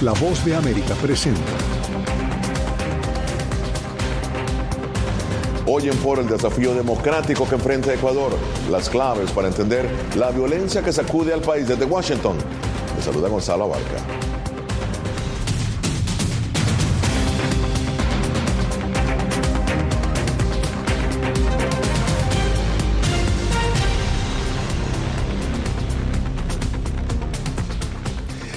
La 0.00 0.12
voz 0.12 0.42
de 0.46 0.56
América 0.56 0.94
presenta. 0.94 1.40
Oyen 5.66 5.96
por 5.98 6.18
el 6.18 6.28
desafío 6.28 6.74
democrático 6.74 7.46
que 7.46 7.56
enfrenta 7.56 7.92
Ecuador, 7.92 8.32
las 8.70 8.88
claves 8.88 9.30
para 9.32 9.48
entender 9.48 9.86
la 10.16 10.30
violencia 10.30 10.82
que 10.82 10.94
sacude 10.94 11.34
al 11.34 11.42
país 11.42 11.68
desde 11.68 11.84
Washington. 11.84 12.38
Les 12.96 13.04
saluda 13.04 13.28
Gonzalo 13.28 13.64
Abarca. 13.64 14.33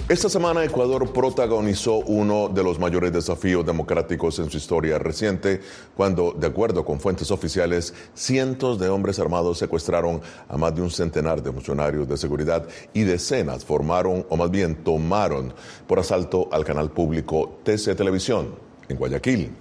Esta 0.10 0.30
semana 0.30 0.64
Ecuador 0.64 1.12
protagonizó 1.12 1.96
uno 1.98 2.48
de 2.48 2.64
los 2.64 2.80
mayores 2.80 3.12
desafíos 3.12 3.66
democráticos 3.66 4.40
en 4.40 4.50
su 4.50 4.56
historia 4.56 4.98
reciente, 4.98 5.60
cuando, 5.98 6.32
de 6.32 6.48
acuerdo 6.48 6.86
con 6.86 7.02
fuentes 7.02 7.30
oficiales, 7.30 7.94
cientos 8.14 8.80
de 8.80 8.88
hombres 8.88 9.20
armados 9.20 9.58
secuestraron 9.58 10.22
a 10.48 10.56
más 10.56 10.74
de 10.74 10.82
un 10.82 10.92
centenar 10.92 11.44
de 11.44 11.52
funcionarios 11.52 12.08
de 12.08 12.16
seguridad 12.16 12.66
y 12.94 13.04
decenas 13.04 13.66
formaron, 13.66 14.26
o 14.30 14.38
más 14.38 14.50
bien 14.50 14.82
tomaron, 14.82 15.54
por 15.86 16.00
asalto 16.00 16.48
al 16.54 16.64
canal 16.64 16.90
público 16.90 17.60
TC 17.66 17.94
Televisión 17.98 18.67
en 18.90 18.98
Guayaquil. 18.98 19.52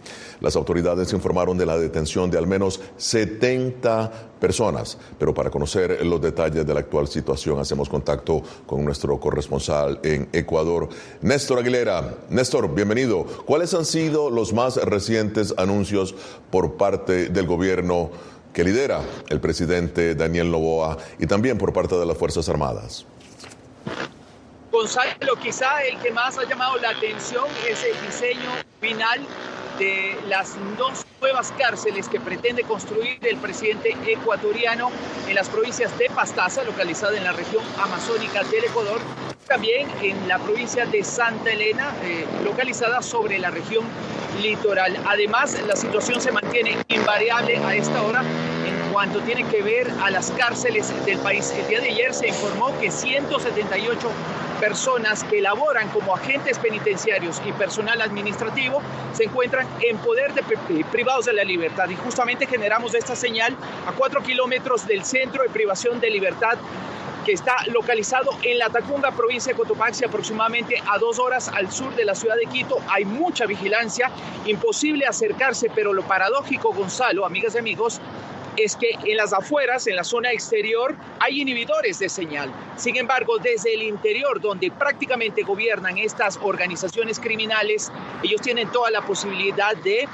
Las 0.41 0.57
autoridades 0.57 1.13
informaron 1.13 1.57
de 1.57 1.67
la 1.67 1.79
detención 1.79 2.31
de 2.31 2.39
al 2.39 2.47
menos 2.47 2.81
70 2.97 4.11
personas, 4.41 4.99
pero 5.19 5.33
para 5.33 5.51
conocer 5.51 6.05
los 6.05 6.21
detalles 6.21 6.67
de 6.67 6.75
la 6.75 6.81
actual 6.81 7.09
situación 7.09 7.59
hacemos 7.59 7.89
contacto 7.89 8.43
con 8.67 8.85
nuestro 8.85 9.19
corresponsal 9.19 10.01
en 10.03 10.29
Ecuador, 10.33 10.89
Néstor 11.23 11.61
Aguilera. 11.61 12.15
Néstor, 12.29 12.75
bienvenido. 12.75 13.25
¿Cuáles 13.47 13.75
han 13.75 13.85
sido 13.85 14.31
los 14.31 14.53
más 14.53 14.77
recientes 14.77 15.55
anuncios 15.57 16.15
por 16.51 16.75
parte 16.75 17.29
del 17.29 17.47
gobierno 17.47 18.11
que 18.53 18.65
lidera 18.65 19.01
el 19.29 19.41
presidente 19.41 20.15
Daniel 20.15 20.51
Novoa 20.51 20.97
y 21.19 21.27
también 21.27 21.59
por 21.59 21.73
parte 21.73 21.97
de 21.97 22.07
las 22.07 22.17
Fuerzas 22.17 22.49
Armadas? 22.49 23.07
Gonzalo, 24.77 25.37
quizá 25.43 25.83
el 25.91 25.99
que 26.01 26.11
más 26.11 26.37
ha 26.37 26.45
llamado 26.45 26.77
la 26.77 26.91
atención 26.91 27.47
es 27.67 27.83
el 27.83 27.99
diseño 28.07 28.51
final 28.79 29.21
de 29.79 30.15
las 30.29 30.55
dos 30.77 31.07
nuevas 31.19 31.51
cárceles 31.57 32.11
que 32.11 32.21
pretende 32.21 32.63
construir 32.63 33.19
el 33.23 33.39
presidente 33.39 33.97
ecuatoriano 34.07 34.91
en 35.27 35.35
las 35.35 35.49
provincias 35.49 35.97
de 35.97 36.11
Pastaza, 36.11 36.63
localizada 36.63 37.17
en 37.17 37.25
la 37.25 37.33
región 37.33 37.65
amazónica 37.79 38.45
del 38.45 38.65
Ecuador, 38.65 39.01
también 39.49 39.89
en 40.03 40.29
la 40.29 40.39
provincia 40.39 40.85
de 40.85 41.03
Santa 41.03 41.53
Elena, 41.53 41.95
eh, 42.03 42.27
localizada 42.45 43.01
sobre 43.01 43.39
la 43.39 43.49
región 43.49 43.83
litoral. 44.43 44.95
Además, 45.07 45.59
la 45.67 45.77
situación 45.77 46.21
se 46.21 46.33
mantiene 46.33 46.77
invariable 46.89 47.57
a 47.65 47.75
esta 47.75 48.03
hora 48.03 48.23
cuanto 48.97 49.21
tiene 49.21 49.45
que 49.51 49.61
ver 49.61 49.93
a 50.03 50.11
las 50.11 50.31
cárceles 50.31 50.91
del 51.05 51.19
país. 51.19 51.53
El 51.55 51.69
día 51.69 51.81
de 51.81 51.91
ayer 51.91 52.15
se 52.15 52.29
informó 52.29 52.73
que 52.81 52.91
178 52.91 54.09
personas 54.59 55.23
que 55.23 55.43
laboran 55.43 55.91
como 55.91 56.15
agentes 56.15 56.59
penitenciarios 56.59 57.43
y 57.45 57.53
personal 57.53 58.01
administrativo 58.01 58.81
se 59.13 59.25
encuentran 59.25 59.69
en 59.83 59.99
poder 59.99 60.33
de 60.33 60.43
privados 60.91 61.27
de 61.27 61.35
la 61.35 61.45
libertad. 61.45 61.91
Y 61.91 61.97
justamente 61.97 62.47
generamos 62.47 62.95
esta 62.95 63.15
señal 63.15 63.55
a 63.87 63.93
cuatro 63.93 64.23
kilómetros 64.23 64.87
del 64.87 65.05
centro 65.05 65.43
de 65.43 65.51
privación 65.51 66.01
de 66.01 66.09
libertad 66.09 66.57
que 67.27 67.33
está 67.33 67.57
localizado 67.67 68.31
en 68.45 68.57
la 68.57 68.71
Tacunga, 68.71 69.11
provincia 69.11 69.53
de 69.53 69.59
Cotopaxi, 69.59 70.07
aproximadamente 70.07 70.83
a 70.89 70.97
dos 70.97 71.19
horas 71.19 71.49
al 71.49 71.71
sur 71.71 71.95
de 71.95 72.07
la 72.07 72.15
ciudad 72.15 72.37
de 72.37 72.47
Quito. 72.47 72.79
Hay 72.89 73.05
mucha 73.05 73.45
vigilancia, 73.45 74.11
imposible 74.47 75.05
acercarse, 75.07 75.71
pero 75.75 75.93
lo 75.93 76.03
paradójico, 76.05 76.73
Gonzalo, 76.73 77.27
amigas 77.27 77.57
y 77.57 77.59
amigos, 77.59 78.01
es 78.57 78.77
que 78.77 78.91
en 79.05 79.17
las 79.17 79.33
afueras, 79.33 79.87
en 79.87 79.97
la 79.97 80.05
zona 80.05 80.33
exterior, 80.33 80.95
hay 81.21 81.41
inhibidores 81.41 81.99
de 81.99 82.09
señal. 82.09 82.53
Sin 82.77 82.97
embargo, 82.97 83.39
desde 83.39 83.75
el 83.75 83.83
interior, 83.83 84.41
donde 84.41 84.71
prácticamente 84.71 85.43
gobiernan 85.43 85.99
estas 85.99 86.39
organizaciones 86.43 87.21
criminales, 87.21 87.91
ellos 88.23 88.41
tienen 88.41 88.71
toda 88.71 88.91
la 88.91 89.03
posibilidad 89.03 89.77
de 89.77 90.09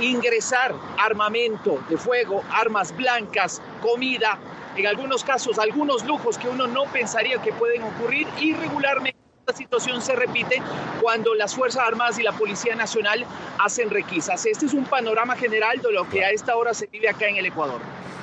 ingresar 0.00 0.74
armamento 0.98 1.82
de 1.88 1.96
fuego, 1.96 2.42
armas 2.50 2.96
blancas, 2.96 3.60
comida, 3.82 4.38
en 4.76 4.86
algunos 4.86 5.22
casos 5.22 5.58
algunos 5.58 6.04
lujos 6.06 6.38
que 6.38 6.48
uno 6.48 6.66
no 6.66 6.84
pensaría 6.84 7.40
que 7.42 7.52
pueden 7.52 7.82
ocurrir 7.82 8.26
irregularmente 8.40 9.21
esta 9.44 9.56
situación 9.58 10.00
se 10.00 10.14
repite 10.14 10.62
cuando 11.00 11.34
las 11.34 11.56
Fuerzas 11.56 11.82
Armadas 11.84 12.16
y 12.16 12.22
la 12.22 12.30
Policía 12.30 12.76
Nacional 12.76 13.26
hacen 13.58 13.90
requisas. 13.90 14.46
Este 14.46 14.66
es 14.66 14.72
un 14.72 14.84
panorama 14.84 15.34
general 15.34 15.82
de 15.82 15.90
lo 15.90 16.08
que 16.08 16.24
a 16.24 16.30
esta 16.30 16.56
hora 16.56 16.72
se 16.74 16.86
vive 16.86 17.08
acá 17.08 17.26
en 17.26 17.36
el 17.36 17.46
Ecuador. 17.46 17.80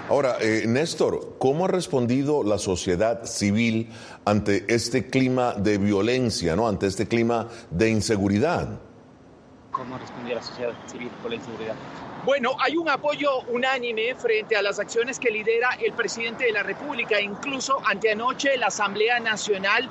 Ahora, 0.08 0.38
eh, 0.40 0.64
Néstor, 0.66 1.36
¿cómo 1.38 1.66
ha 1.66 1.68
respondido 1.68 2.42
la 2.44 2.58
sociedad 2.58 3.26
civil 3.26 3.90
ante 4.24 4.64
este 4.74 5.08
clima 5.08 5.56
de 5.56 5.78
violencia, 5.78 6.56
¿no? 6.56 6.70
ante 6.70 6.88
este 6.88 7.06
clima 7.06 7.50
de 7.70 7.90
inseguridad? 7.90 8.80
¿Cómo 9.72 9.96
ha 9.96 10.00
respondido 10.00 10.38
la 10.38 10.44
sociedad 10.44 10.72
civil 10.90 11.10
por 11.22 11.32
la 11.32 11.36
inseguridad? 11.36 11.76
Bueno, 12.26 12.52
hay 12.60 12.78
un 12.78 12.90
apoyo 12.90 13.42
unánime 13.50 14.16
frente 14.16 14.56
a 14.56 14.62
las 14.62 14.80
acciones 14.80 15.20
que 15.20 15.32
lidera 15.32 15.70
el 15.82 15.94
presidente 15.94 16.46
de 16.46 16.54
la 16.54 16.64
República. 16.64 17.20
Incluso 17.20 17.78
anteanoche 17.86 18.58
la 18.58 18.68
Asamblea 18.68 19.20
Nacional 19.20 19.90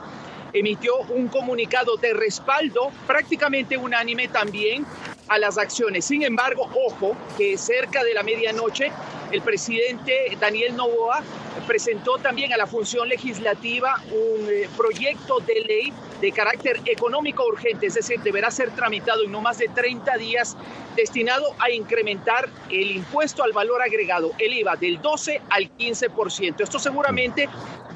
emitió 0.52 0.96
un 1.10 1.28
comunicado 1.28 1.96
de 1.96 2.12
respaldo 2.14 2.90
prácticamente 3.06 3.76
unánime 3.76 4.28
también 4.28 4.86
a 5.28 5.38
las 5.38 5.58
acciones. 5.58 6.04
Sin 6.04 6.22
embargo, 6.22 6.68
ojo, 6.86 7.16
que 7.36 7.58
cerca 7.58 8.02
de 8.02 8.14
la 8.14 8.22
medianoche 8.22 8.90
el 9.30 9.42
presidente 9.42 10.36
Daniel 10.40 10.74
Novoa 10.74 11.22
presentó 11.66 12.16
también 12.16 12.52
a 12.54 12.56
la 12.56 12.66
función 12.66 13.08
legislativa 13.08 14.00
un 14.10 14.48
eh, 14.48 14.68
proyecto 14.74 15.38
de 15.40 15.60
ley 15.60 15.92
de 16.20 16.32
carácter 16.32 16.80
económico 16.86 17.44
urgente, 17.46 17.86
es 17.86 17.94
decir, 17.94 18.20
deberá 18.20 18.50
ser 18.50 18.70
tramitado 18.70 19.24
en 19.24 19.30
no 19.30 19.40
más 19.40 19.58
de 19.58 19.68
30 19.68 20.16
días, 20.16 20.56
destinado 20.96 21.44
a 21.58 21.70
incrementar 21.70 22.48
el 22.70 22.90
impuesto 22.90 23.44
al 23.44 23.52
valor 23.52 23.82
agregado, 23.82 24.32
el 24.38 24.54
IVA, 24.54 24.76
del 24.76 25.00
12 25.00 25.42
al 25.50 25.70
15%. 25.76 26.60
Esto 26.60 26.78
seguramente 26.78 27.48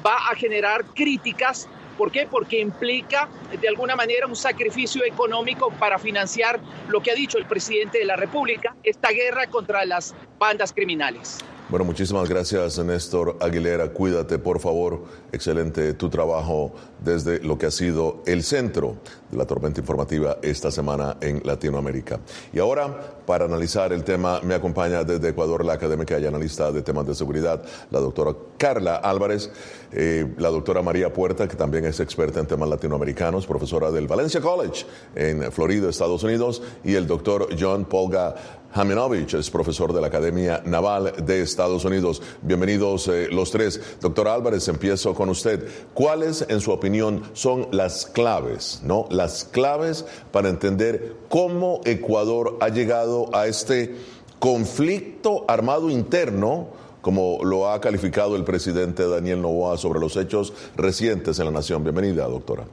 va 0.05 0.15
a 0.31 0.35
generar 0.35 0.85
críticas 0.93 1.67
¿Por 1.97 2.11
qué? 2.11 2.27
Porque 2.29 2.59
implica 2.59 3.29
de 3.59 3.67
alguna 3.67 3.95
manera 3.95 4.27
un 4.27 4.35
sacrificio 4.35 5.05
económico 5.05 5.71
para 5.79 5.99
financiar 5.99 6.59
lo 6.87 7.01
que 7.01 7.11
ha 7.11 7.15
dicho 7.15 7.37
el 7.37 7.45
presidente 7.45 7.99
de 7.99 8.05
la 8.05 8.15
República, 8.15 8.75
esta 8.83 9.09
guerra 9.09 9.47
contra 9.47 9.85
las 9.85 10.15
bandas 10.39 10.73
criminales. 10.73 11.39
Bueno, 11.69 11.85
muchísimas 11.85 12.27
gracias, 12.27 12.77
Néstor 12.77 13.37
Aguilera. 13.39 13.89
Cuídate, 13.93 14.37
por 14.37 14.59
favor. 14.59 15.05
Excelente 15.31 15.93
tu 15.93 16.09
trabajo 16.09 16.73
desde 16.99 17.39
lo 17.39 17.57
que 17.57 17.67
ha 17.67 17.71
sido 17.71 18.21
el 18.25 18.43
centro 18.43 18.97
de 19.31 19.37
la 19.37 19.45
tormenta 19.45 19.79
informativa 19.79 20.37
esta 20.41 20.69
semana 20.71 21.17
en 21.21 21.41
Latinoamérica. 21.43 22.19
Y 22.51 22.59
ahora, 22.59 23.15
para 23.25 23.45
analizar 23.45 23.93
el 23.93 24.03
tema, 24.03 24.41
me 24.43 24.53
acompaña 24.53 25.03
desde 25.03 25.29
Ecuador 25.29 25.63
la 25.65 25.73
académica 25.73 26.19
y 26.19 26.25
analista 26.25 26.71
de 26.71 26.81
temas 26.81 27.07
de 27.07 27.15
seguridad, 27.15 27.63
la 27.89 27.99
doctora 27.99 28.35
Carla 28.57 28.97
Álvarez, 28.97 29.49
eh, 29.93 30.31
la 30.37 30.49
doctora 30.49 30.81
María 30.81 31.11
Puerta, 31.13 31.47
que 31.47 31.55
también 31.55 31.85
es 31.85 31.99
experta 32.01 32.41
en 32.41 32.45
temas 32.45 32.69
latinoamericanos, 32.69 33.47
profesora 33.47 33.89
del 33.89 34.07
Valencia 34.07 34.41
College 34.41 34.85
en 35.15 35.51
Florida, 35.51 35.89
Estados 35.89 36.23
Unidos, 36.23 36.61
y 36.83 36.95
el 36.95 37.07
doctor 37.07 37.47
John 37.57 37.85
Polga 37.85 38.35
Haminovich 38.75 39.35
es 39.35 39.51
profesor 39.51 39.93
de 39.93 40.01
la 40.01 40.07
Academia 40.07 40.63
Naval 40.65 41.13
de 41.23 41.41
Estados 41.41 41.85
Unidos. 41.85 42.23
Bienvenidos 42.41 43.07
eh, 43.07 43.27
los 43.29 43.51
tres. 43.51 43.99
Doctor 44.01 44.27
Álvarez, 44.27 44.67
empiezo 44.67 45.13
con 45.13 45.29
usted. 45.29 45.67
¿Cuáles, 45.93 46.43
en 46.49 46.59
su 46.59 46.71
opinión, 46.71 47.21
son 47.33 47.67
las 47.71 48.07
claves, 48.07 48.81
no? 48.83 49.05
Las 49.11 49.43
claves 49.43 50.05
para 50.31 50.49
entender 50.49 51.17
cómo 51.29 51.81
Ecuador 51.85 52.57
ha 52.61 52.69
llegado 52.69 53.29
a 53.35 53.45
este 53.45 53.95
conflicto 54.39 55.45
armado 55.47 55.91
interno, 55.91 56.69
como 57.01 57.43
lo 57.43 57.69
ha 57.69 57.79
calificado 57.79 58.35
el 58.35 58.43
presidente 58.43 59.07
Daniel 59.07 59.39
Novoa 59.39 59.77
sobre 59.77 59.99
los 59.99 60.17
hechos 60.17 60.51
recientes 60.75 61.37
en 61.37 61.45
la 61.45 61.51
nación. 61.51 61.83
Bienvenida, 61.83 62.25
doctora. 62.25 62.63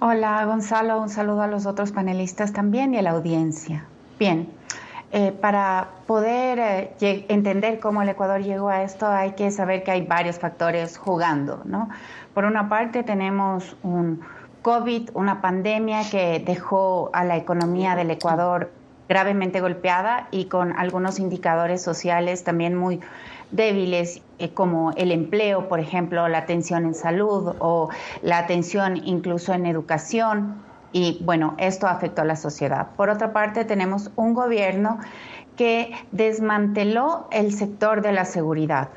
Hola, 0.00 0.44
Gonzalo. 0.46 1.00
Un 1.00 1.10
saludo 1.10 1.42
a 1.42 1.46
los 1.46 1.64
otros 1.64 1.92
panelistas 1.92 2.52
también 2.52 2.92
y 2.94 2.98
a 2.98 3.02
la 3.02 3.10
audiencia. 3.10 3.86
Bien, 4.18 4.48
eh, 5.10 5.32
para 5.32 5.88
poder 6.06 6.58
eh, 7.00 7.24
entender 7.28 7.80
cómo 7.80 8.02
el 8.02 8.08
Ecuador 8.08 8.42
llegó 8.42 8.68
a 8.68 8.82
esto 8.82 9.06
hay 9.06 9.32
que 9.32 9.50
saber 9.50 9.82
que 9.82 9.90
hay 9.90 10.04
varios 10.04 10.38
factores 10.38 10.98
jugando, 10.98 11.62
¿no? 11.64 11.88
Por 12.34 12.44
una 12.44 12.68
parte 12.68 13.02
tenemos 13.02 13.76
un 13.82 14.20
COVID, 14.62 15.10
una 15.14 15.40
pandemia 15.40 16.02
que 16.10 16.42
dejó 16.44 17.10
a 17.14 17.24
la 17.24 17.36
economía 17.36 17.94
del 17.94 18.10
Ecuador 18.10 18.70
gravemente 19.08 19.60
golpeada 19.60 20.28
y 20.30 20.44
con 20.44 20.76
algunos 20.76 21.18
indicadores 21.18 21.80
sociales 21.80 22.44
también 22.44 22.74
muy 22.74 23.00
débiles 23.50 24.20
eh, 24.38 24.50
como 24.50 24.92
el 24.92 25.10
empleo, 25.12 25.68
por 25.68 25.80
ejemplo, 25.80 26.28
la 26.28 26.38
atención 26.38 26.84
en 26.84 26.94
salud 26.94 27.54
o 27.60 27.88
la 28.20 28.38
atención 28.38 29.00
incluso 29.04 29.54
en 29.54 29.64
educación. 29.64 30.67
Y 30.92 31.18
bueno, 31.22 31.54
esto 31.58 31.86
afectó 31.86 32.22
a 32.22 32.24
la 32.24 32.36
sociedad. 32.36 32.88
Por 32.96 33.10
otra 33.10 33.32
parte, 33.32 33.64
tenemos 33.64 34.10
un 34.16 34.34
gobierno 34.34 34.98
que 35.56 35.92
desmanteló 36.12 37.28
el 37.30 37.52
sector 37.52 38.00
de 38.00 38.12
la 38.12 38.24
seguridad. 38.24 38.88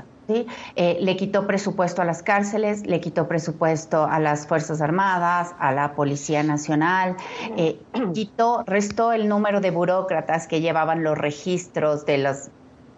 Eh, 0.75 0.97
le 1.01 1.17
quitó 1.17 1.45
presupuesto 1.45 2.01
a 2.01 2.05
las 2.05 2.23
cárceles, 2.23 2.85
le 2.85 3.01
quitó 3.01 3.27
presupuesto 3.27 4.05
a 4.05 4.19
las 4.19 4.47
Fuerzas 4.47 4.81
Armadas, 4.81 5.53
a 5.59 5.71
la 5.71 5.93
Policía 5.93 6.43
Nacional, 6.43 7.17
eh, 7.57 7.79
quitó, 8.13 8.63
restó 8.65 9.11
el 9.11 9.27
número 9.27 9.59
de 9.59 9.71
burócratas 9.71 10.47
que 10.47 10.61
llevaban 10.61 11.03
los 11.03 11.17
registros 11.17 12.05
de 12.05 12.19
los 12.19 12.49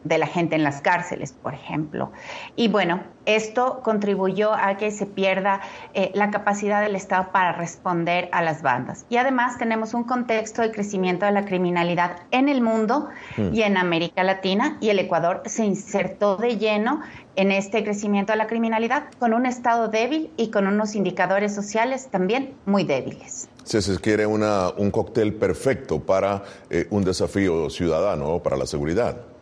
de 0.03 0.17
la 0.17 0.27
gente 0.27 0.55
en 0.55 0.63
las 0.63 0.81
cárceles, 0.81 1.33
por 1.33 1.53
ejemplo. 1.53 2.11
Y 2.55 2.67
bueno, 2.67 3.01
esto 3.25 3.81
contribuyó 3.83 4.53
a 4.53 4.75
que 4.77 4.91
se 4.91 5.05
pierda 5.05 5.61
eh, 5.93 6.11
la 6.13 6.29
capacidad 6.29 6.81
del 6.81 6.95
Estado 6.95 7.31
para 7.31 7.53
responder 7.53 8.29
a 8.31 8.41
las 8.41 8.61
bandas. 8.61 9.05
Y 9.09 9.17
además 9.17 9.57
tenemos 9.57 9.93
un 9.93 10.03
contexto 10.03 10.61
de 10.61 10.71
crecimiento 10.71 11.25
de 11.25 11.31
la 11.31 11.45
criminalidad 11.45 12.17
en 12.31 12.49
el 12.49 12.61
mundo 12.61 13.09
mm. 13.37 13.53
y 13.53 13.61
en 13.61 13.77
América 13.77 14.23
Latina, 14.23 14.77
y 14.81 14.89
el 14.89 14.99
Ecuador 14.99 15.43
se 15.45 15.65
insertó 15.65 16.35
de 16.37 16.57
lleno 16.57 17.01
en 17.35 17.51
este 17.51 17.83
crecimiento 17.83 18.33
de 18.33 18.37
la 18.37 18.47
criminalidad 18.47 19.05
con 19.19 19.33
un 19.33 19.45
Estado 19.45 19.87
débil 19.87 20.29
y 20.37 20.51
con 20.51 20.67
unos 20.67 20.95
indicadores 20.95 21.55
sociales 21.55 22.09
también 22.11 22.53
muy 22.65 22.83
débiles. 22.83 23.47
Si 23.63 23.81
se 23.81 23.97
quiere 23.99 24.25
una, 24.25 24.69
un 24.77 24.91
cóctel 24.91 25.33
perfecto 25.33 25.99
para 25.99 26.43
eh, 26.69 26.87
un 26.89 27.03
desafío 27.03 27.69
ciudadano, 27.69 28.39
para 28.39 28.57
la 28.57 28.67
seguridad. 28.67 29.32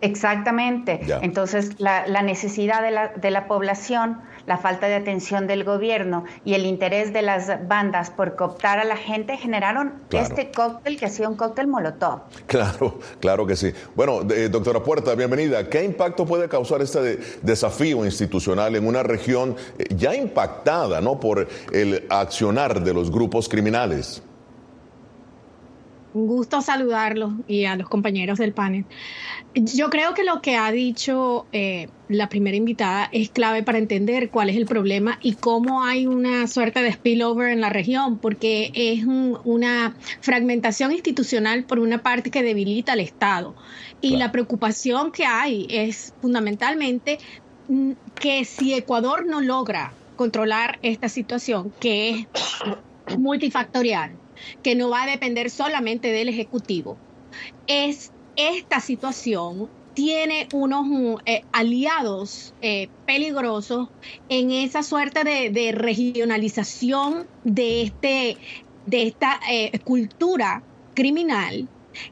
Exactamente. 0.00 1.00
Entonces, 1.22 1.70
la, 1.78 2.04
necesidad 2.22 2.82
de 2.82 2.90
la, 2.90 3.08
de 3.08 3.30
la, 3.30 3.48
población, 3.48 4.20
la 4.46 4.58
falta 4.58 4.88
de 4.88 4.94
atención 4.94 5.46
del 5.46 5.64
gobierno 5.64 6.24
y 6.44 6.54
el 6.54 6.66
interés 6.66 7.12
de 7.12 7.22
las 7.22 7.66
bandas 7.66 8.10
por 8.10 8.36
cooptar 8.36 8.78
a 8.78 8.84
la 8.84 8.96
gente 8.96 9.36
generaron 9.36 9.94
este 10.10 10.50
cóctel 10.50 10.98
que 10.98 11.06
ha 11.06 11.08
sido 11.08 11.30
un 11.30 11.36
cóctel 11.36 11.66
molotov. 11.66 12.20
Claro, 12.46 12.98
claro 13.20 13.46
que 13.46 13.56
sí. 13.56 13.72
Bueno, 13.94 14.20
eh, 14.30 14.48
doctora 14.50 14.82
Puerta, 14.82 15.14
bienvenida. 15.14 15.68
¿Qué 15.68 15.82
impacto 15.84 16.26
puede 16.26 16.48
causar 16.48 16.82
este 16.82 17.18
desafío 17.42 18.04
institucional 18.04 18.76
en 18.76 18.86
una 18.86 19.02
región 19.02 19.56
eh, 19.78 19.86
ya 19.94 20.14
impactada 20.14 21.00
¿no? 21.00 21.18
por 21.18 21.48
el 21.72 22.04
accionar 22.10 22.82
de 22.82 22.92
los 22.92 23.10
grupos 23.10 23.48
criminales? 23.48 24.22
Un 26.16 26.28
gusto 26.28 26.62
saludarlos 26.62 27.34
y 27.46 27.66
a 27.66 27.76
los 27.76 27.90
compañeros 27.90 28.38
del 28.38 28.54
panel. 28.54 28.86
Yo 29.54 29.90
creo 29.90 30.14
que 30.14 30.24
lo 30.24 30.40
que 30.40 30.56
ha 30.56 30.72
dicho 30.72 31.44
eh, 31.52 31.88
la 32.08 32.30
primera 32.30 32.56
invitada 32.56 33.10
es 33.12 33.28
clave 33.28 33.62
para 33.62 33.76
entender 33.76 34.30
cuál 34.30 34.48
es 34.48 34.56
el 34.56 34.64
problema 34.64 35.18
y 35.20 35.34
cómo 35.34 35.84
hay 35.84 36.06
una 36.06 36.46
suerte 36.46 36.80
de 36.80 36.90
spillover 36.90 37.50
en 37.50 37.60
la 37.60 37.68
región, 37.68 38.16
porque 38.16 38.72
es 38.72 39.04
una 39.04 39.94
fragmentación 40.22 40.92
institucional 40.92 41.64
por 41.64 41.80
una 41.80 42.02
parte 42.02 42.30
que 42.30 42.42
debilita 42.42 42.94
al 42.94 43.00
Estado. 43.00 43.54
Y 44.00 44.16
la 44.16 44.32
preocupación 44.32 45.12
que 45.12 45.26
hay 45.26 45.66
es 45.68 46.14
fundamentalmente 46.22 47.18
mm, 47.68 47.92
que 48.14 48.46
si 48.46 48.72
Ecuador 48.72 49.26
no 49.26 49.42
logra 49.42 49.92
controlar 50.16 50.78
esta 50.80 51.10
situación, 51.10 51.74
que 51.78 52.26
es 53.06 53.18
multifactorial, 53.18 54.12
que 54.62 54.74
no 54.74 54.90
va 54.90 55.04
a 55.04 55.06
depender 55.06 55.50
solamente 55.50 56.08
del 56.08 56.28
Ejecutivo. 56.28 56.96
Es 57.66 58.12
esta 58.36 58.80
situación 58.80 59.68
tiene 59.94 60.46
unos 60.52 61.22
eh, 61.24 61.42
aliados 61.52 62.52
eh, 62.60 62.88
peligrosos 63.06 63.88
en 64.28 64.50
esa 64.50 64.82
suerte 64.82 65.24
de, 65.24 65.72
regionalización 65.72 67.26
de, 67.44 67.82
este, 67.82 68.36
de 68.84 69.06
esta 69.06 69.40
eh, 69.50 69.78
cultura 69.84 70.62
criminal 70.94 71.66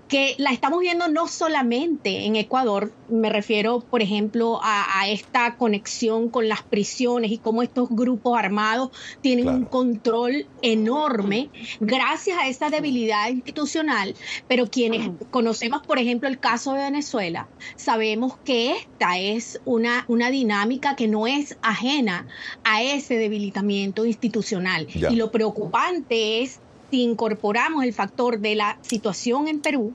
que 0.09 0.35
la 0.39 0.51
estamos 0.51 0.81
viendo 0.81 1.09
no 1.09 1.29
solamente 1.29 2.27
en 2.27 2.37
Ecuador, 2.37 2.93
me 3.09 3.31
refiero, 3.31 3.81
por 3.81 4.03
ejemplo, 4.03 4.61
a, 4.63 4.85
esta 5.09 5.57
conexión 5.57 6.31
con 6.31 6.49
las 6.49 6.63
prisiones 6.63 7.31
y 7.31 7.39
cómo 7.39 7.63
estos 7.63 7.91
grupos 7.91 8.39
armados 8.39 8.91
tienen 9.21 9.49
un 9.49 9.65
control 9.65 10.47
enorme 10.63 11.51
gracias 11.81 12.39
a 12.39 12.49
esa 12.49 12.71
debilidad 12.71 13.29
institucional, 13.29 14.15
pero 14.49 14.71
quienes 14.71 15.11
conocemos, 15.31 15.87
por 15.87 15.99
ejemplo, 15.99 16.29
el 16.29 16.39
caso 16.39 16.73
de 16.73 16.83
Venezuela, 16.83 17.49
sabemos 17.77 18.39
que 18.45 18.73
esta 18.73 19.19
es 19.19 19.61
una, 19.65 20.05
una 20.09 20.31
dinámica 20.31 20.97
que 20.97 21.07
no 21.07 21.27
es 21.27 21.59
ajena 21.61 22.27
a 22.63 22.83
ese 22.83 23.17
debilitamiento 23.17 24.07
institucional. 24.07 24.87
Y 24.95 25.17
lo 25.17 25.31
preocupante 25.31 26.43
es 26.43 26.61
si 26.95 27.03
incorporamos 27.03 27.83
el 27.83 27.93
factor 27.93 28.39
de 28.39 28.55
la 28.55 28.79
situación 28.83 29.49
en 29.49 29.59
Perú 29.59 29.95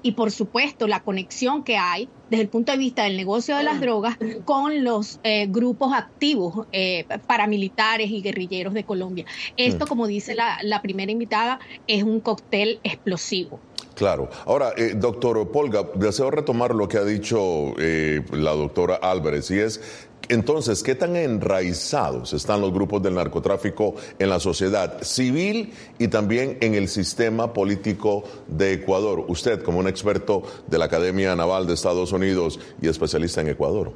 y 0.00 0.12
por 0.12 0.30
supuesto 0.30 0.88
la 0.88 1.02
conexión 1.02 1.62
que 1.62 1.76
hay 1.76 2.08
desde 2.30 2.40
el 2.40 2.48
punto 2.48 2.72
de 2.72 2.78
vista 2.78 3.04
del 3.04 3.18
negocio 3.18 3.54
de 3.54 3.64
las 3.64 3.82
drogas 3.82 4.16
con 4.46 4.82
los 4.82 5.20
eh, 5.24 5.46
grupos 5.46 5.92
activos 5.92 6.66
eh, 6.72 7.04
paramilitares 7.26 8.10
y 8.10 8.22
guerrilleros 8.22 8.72
de 8.72 8.84
Colombia. 8.84 9.26
Esto, 9.58 9.84
mm. 9.84 9.88
como 9.88 10.06
dice 10.06 10.34
la, 10.34 10.80
primera 10.80 11.12
invitada, 11.12 11.58
es 11.86 12.02
un 12.02 12.20
cóctel 12.20 12.80
explosivo. 12.82 13.60
Claro. 13.94 14.30
Ahora, 14.46 14.72
eh, 14.78 14.94
doctor 14.96 15.50
Polga, 15.52 15.82
deseo 15.96 16.30
retomar 16.30 16.74
lo 16.74 16.88
que 16.88 16.96
ha 16.96 17.04
dicho 17.04 17.74
la 17.76 18.52
doctora 18.52 18.94
Álvarez, 18.94 19.50
y 19.50 19.58
es 19.58 20.07
entonces, 20.28 20.82
¿qué 20.82 20.94
tan 20.94 21.16
enraizados 21.16 22.32
están 22.32 22.60
los 22.60 22.72
grupos 22.72 23.02
del 23.02 23.14
narcotráfico 23.14 23.94
en 24.18 24.28
la 24.28 24.40
sociedad 24.40 25.02
civil 25.02 25.72
y 25.98 26.08
también 26.08 26.58
en 26.60 26.74
el 26.74 26.88
sistema 26.88 27.52
político 27.52 28.24
de 28.46 28.74
Ecuador? 28.74 29.24
Usted, 29.28 29.62
como 29.62 29.78
un 29.78 29.88
experto 29.88 30.42
de 30.66 30.78
la 30.78 30.84
Academia 30.86 31.34
Naval 31.34 31.66
de 31.66 31.74
Estados 31.74 32.12
Unidos 32.12 32.60
y 32.80 32.88
especialista 32.88 33.40
en 33.40 33.48
Ecuador. 33.48 33.92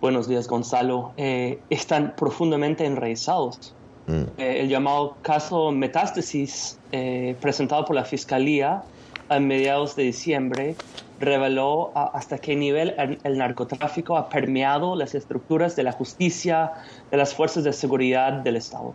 Buenos 0.00 0.28
días, 0.28 0.46
Gonzalo. 0.46 1.12
Eh, 1.16 1.60
están 1.70 2.14
profundamente 2.14 2.84
enraizados. 2.84 3.74
Mm. 4.06 4.22
Eh, 4.36 4.60
el 4.60 4.68
llamado 4.68 5.16
caso 5.22 5.72
Metástasis, 5.72 6.78
eh, 6.92 7.34
presentado 7.40 7.86
por 7.86 7.96
la 7.96 8.04
Fiscalía 8.04 8.82
a 9.30 9.40
mediados 9.40 9.96
de 9.96 10.02
diciembre, 10.02 10.76
reveló 11.20 11.92
hasta 11.94 12.38
qué 12.38 12.56
nivel 12.56 12.94
el, 13.22 13.38
narcotráfico 13.38 14.16
ha 14.16 14.28
permeado 14.28 14.96
las 14.96 15.14
estructuras 15.14 15.76
de 15.76 15.82
la 15.84 15.92
justicia, 15.92 16.72
de 17.10 17.16
las 17.16 17.34
fuerzas 17.34 17.64
de 17.64 17.72
seguridad 17.72 18.32
del 18.32 18.56
Estado. 18.56 18.94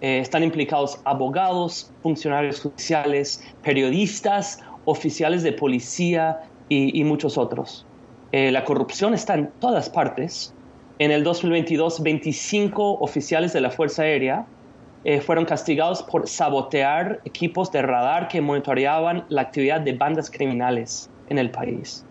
Eh, 0.00 0.20
están 0.20 0.42
implicados 0.44 1.00
abogados, 1.04 1.90
funcionarios 2.02 2.60
judiciales, 2.60 3.44
periodistas, 3.62 4.60
oficiales 4.84 5.42
de 5.42 5.52
policía 5.52 6.40
y, 6.70 7.02
muchos 7.04 7.38
otros. 7.38 7.86
Eh, 8.32 8.50
la 8.52 8.64
corrupción 8.64 9.14
está 9.14 9.34
en 9.34 9.50
todas 9.58 9.88
partes. 9.88 10.54
En 10.98 11.10
el 11.10 11.24
2022, 11.24 12.02
25 12.02 12.98
oficiales 13.00 13.52
de 13.52 13.60
la 13.60 13.70
Fuerza 13.70 14.02
Aérea 14.02 14.46
eh, 15.04 15.20
fueron 15.20 15.44
castigados 15.44 16.02
por 16.02 16.28
sabotear 16.28 17.20
equipos 17.24 17.72
de 17.72 17.82
radar 17.82 18.28
que 18.28 18.40
monitoreaban 18.40 19.24
la 19.28 19.42
actividad 19.42 19.80
de 19.80 19.92
bandas 19.92 20.30
criminales 20.30 21.08
en 21.30 21.38
el 21.38 21.50
país. 21.50 22.04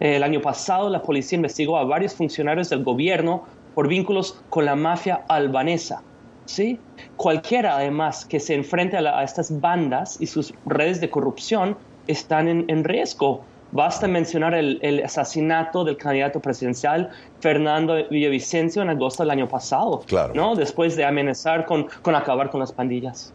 El 0.00 0.22
año 0.22 0.40
pasado 0.40 0.90
la 0.90 1.02
policía 1.02 1.36
investigó 1.36 1.78
a 1.78 1.84
varios 1.84 2.14
funcionarios 2.14 2.68
del 2.68 2.82
gobierno 2.82 3.44
por 3.74 3.88
vínculos 3.88 4.40
con 4.50 4.64
la 4.64 4.76
mafia 4.76 5.24
albanesa. 5.28 6.02
¿sí? 6.46 6.78
Cualquiera 7.16 7.76
además 7.76 8.24
que 8.24 8.40
se 8.40 8.54
enfrente 8.54 8.96
a, 8.96 9.22
estas 9.22 9.60
bandas 9.60 10.20
y 10.20 10.26
sus 10.26 10.52
redes 10.66 11.00
de 11.00 11.10
corrupción 11.10 11.76
están 12.06 12.48
en, 12.48 12.84
riesgo. 12.84 13.44
Basta 13.72 14.06
mencionar 14.06 14.54
el, 14.54 15.02
asesinato 15.04 15.84
del 15.84 15.96
candidato 15.96 16.40
presidencial 16.40 17.10
Fernando 17.40 17.96
Villavicencio 18.08 18.82
en 18.82 18.90
agosto 18.90 19.22
del 19.22 19.30
año 19.30 19.48
pasado, 19.48 20.02
claro. 20.06 20.34
¿no? 20.34 20.54
después 20.54 20.96
de 20.96 21.04
amenazar 21.04 21.66
con, 21.66 21.88
con 22.02 22.14
acabar 22.14 22.50
con 22.50 22.60
las 22.60 22.72
pandillas. 22.72 23.32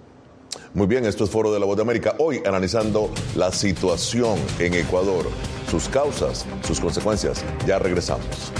Muy 0.73 0.87
bien, 0.87 1.05
esto 1.05 1.23
es 1.23 1.29
Foro 1.29 1.51
de 1.51 1.59
la 1.59 1.65
Voz 1.65 1.75
de 1.77 1.81
América. 1.81 2.15
Hoy 2.19 2.41
analizando 2.45 3.09
la 3.35 3.51
situación 3.51 4.37
en 4.59 4.73
Ecuador, 4.73 5.25
sus 5.69 5.89
causas, 5.89 6.45
sus 6.65 6.79
consecuencias. 6.79 7.43
Ya 7.65 7.79
regresamos. 7.79 8.51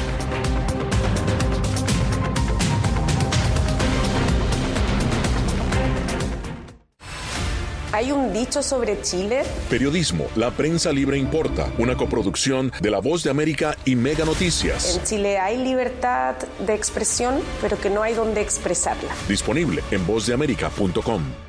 ¿Hay 7.91 8.11
un 8.11 8.31
dicho 8.31 8.63
sobre 8.63 9.01
Chile? 9.01 9.43
Periodismo, 9.69 10.27
la 10.35 10.51
prensa 10.51 10.91
libre 10.91 11.17
importa, 11.17 11.67
una 11.79 11.97
coproducción 11.97 12.71
de 12.79 12.91
La 12.91 12.99
Voz 12.99 13.23
de 13.23 13.29
América 13.29 13.75
y 13.83 13.95
Mega 13.95 14.25
Noticias. 14.25 14.95
En 14.95 15.03
Chile 15.03 15.37
hay 15.37 15.57
libertad 15.57 16.35
de 16.65 16.75
expresión, 16.75 17.41
pero 17.61 17.77
que 17.77 17.89
no 17.89 18.01
hay 18.01 18.13
donde 18.13 18.41
expresarla. 18.41 19.09
Disponible 19.27 19.83
en 19.91 20.05
vozdeamerica.com. 20.07 21.48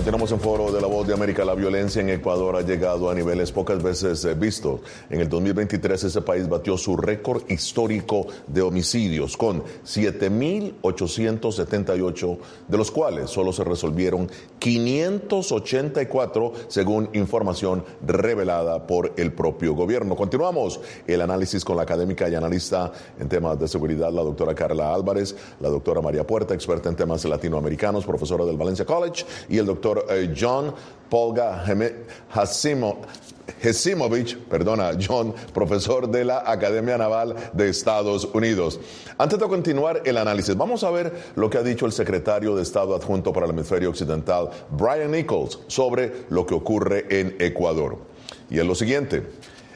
Continuamos 0.00 0.32
en 0.32 0.40
foro 0.40 0.72
de 0.72 0.80
la 0.80 0.86
voz 0.86 1.06
de 1.06 1.12
América. 1.12 1.44
La 1.44 1.54
violencia 1.54 2.00
en 2.00 2.08
Ecuador 2.08 2.56
ha 2.56 2.62
llegado 2.62 3.10
a 3.10 3.14
niveles 3.14 3.52
pocas 3.52 3.82
veces 3.82 4.24
eh, 4.24 4.32
vistos. 4.32 4.80
En 5.10 5.20
el 5.20 5.28
2023 5.28 6.04
ese 6.04 6.22
país 6.22 6.48
batió 6.48 6.78
su 6.78 6.96
récord 6.96 7.42
histórico 7.50 8.26
de 8.46 8.62
homicidios 8.62 9.36
con 9.36 9.62
7.878, 9.84 12.38
de 12.66 12.78
los 12.78 12.90
cuales 12.90 13.28
solo 13.28 13.52
se 13.52 13.62
resolvieron 13.62 14.30
584 14.58 16.52
según 16.68 17.10
información 17.12 17.84
revelada 18.00 18.86
por 18.86 19.12
el 19.18 19.34
propio 19.34 19.74
gobierno. 19.74 20.16
Continuamos 20.16 20.80
el 21.06 21.20
análisis 21.20 21.62
con 21.62 21.76
la 21.76 21.82
académica 21.82 22.26
y 22.26 22.34
analista 22.34 22.90
en 23.18 23.28
temas 23.28 23.60
de 23.60 23.68
seguridad, 23.68 24.10
la 24.10 24.22
doctora 24.22 24.54
Carla 24.54 24.94
Álvarez, 24.94 25.36
la 25.60 25.68
doctora 25.68 26.00
María 26.00 26.26
Puerta, 26.26 26.54
experta 26.54 26.88
en 26.88 26.96
temas 26.96 27.22
latinoamericanos, 27.26 28.06
profesora 28.06 28.46
del 28.46 28.56
Valencia 28.56 28.86
College, 28.86 29.26
y 29.50 29.58
el 29.58 29.66
doctor 29.66 29.89
eh, 29.98 30.34
John 30.38 30.74
Polga 31.08 31.64
Hesimovich, 33.62 34.36
perdona, 34.48 34.92
John, 34.98 35.34
profesor 35.52 36.08
de 36.08 36.24
la 36.24 36.44
Academia 36.46 36.96
Naval 36.96 37.34
de 37.52 37.68
Estados 37.68 38.24
Unidos. 38.32 38.78
Antes 39.18 39.38
de 39.38 39.46
continuar 39.48 40.02
el 40.04 40.16
análisis, 40.16 40.56
vamos 40.56 40.84
a 40.84 40.90
ver 40.90 41.12
lo 41.34 41.50
que 41.50 41.58
ha 41.58 41.62
dicho 41.62 41.86
el 41.86 41.92
secretario 41.92 42.54
de 42.54 42.62
Estado 42.62 42.94
adjunto 42.94 43.32
para 43.32 43.46
el 43.46 43.52
hemisferio 43.52 43.90
occidental, 43.90 44.50
Brian 44.70 45.10
Nichols, 45.10 45.58
sobre 45.66 46.24
lo 46.30 46.46
que 46.46 46.54
ocurre 46.54 47.06
en 47.10 47.36
Ecuador. 47.38 47.98
Y 48.48 48.58
es 48.58 48.64
lo 48.64 48.74
siguiente. 48.74 49.24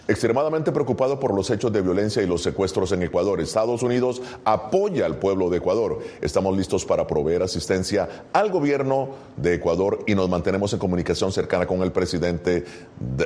Extremadamente 0.07 0.71
preocupado 0.71 1.19
por 1.19 1.35
los 1.35 1.49
hechos 1.51 1.73
de 1.73 1.81
violencia 1.81 2.23
y 2.23 2.27
los 2.27 2.43
secuestros 2.43 2.93
en 2.93 3.03
Ecuador, 3.03 3.41
Estados 3.41 3.83
Unidos 3.83 4.21
apoya 4.45 5.07
al 5.07 5.17
pueblo 5.17 5.49
de 5.49 5.59
Ecuador. 5.59 6.01
Estamos 6.21 6.55
listos 6.55 6.85
para 6.85 7.07
proveer 7.07 7.43
asistencia 7.43 8.27
al 8.35 8.51
gobierno 8.51 9.09
de 9.39 9.55
Ecuador 9.55 10.01
y 10.07 10.15
nos 10.15 10.29
mantenemos 10.29 10.75
en 10.75 10.79
comunicación 10.79 11.33
cercana 11.33 11.67
con 11.67 11.83
el 11.83 11.91
presidente 11.91 12.65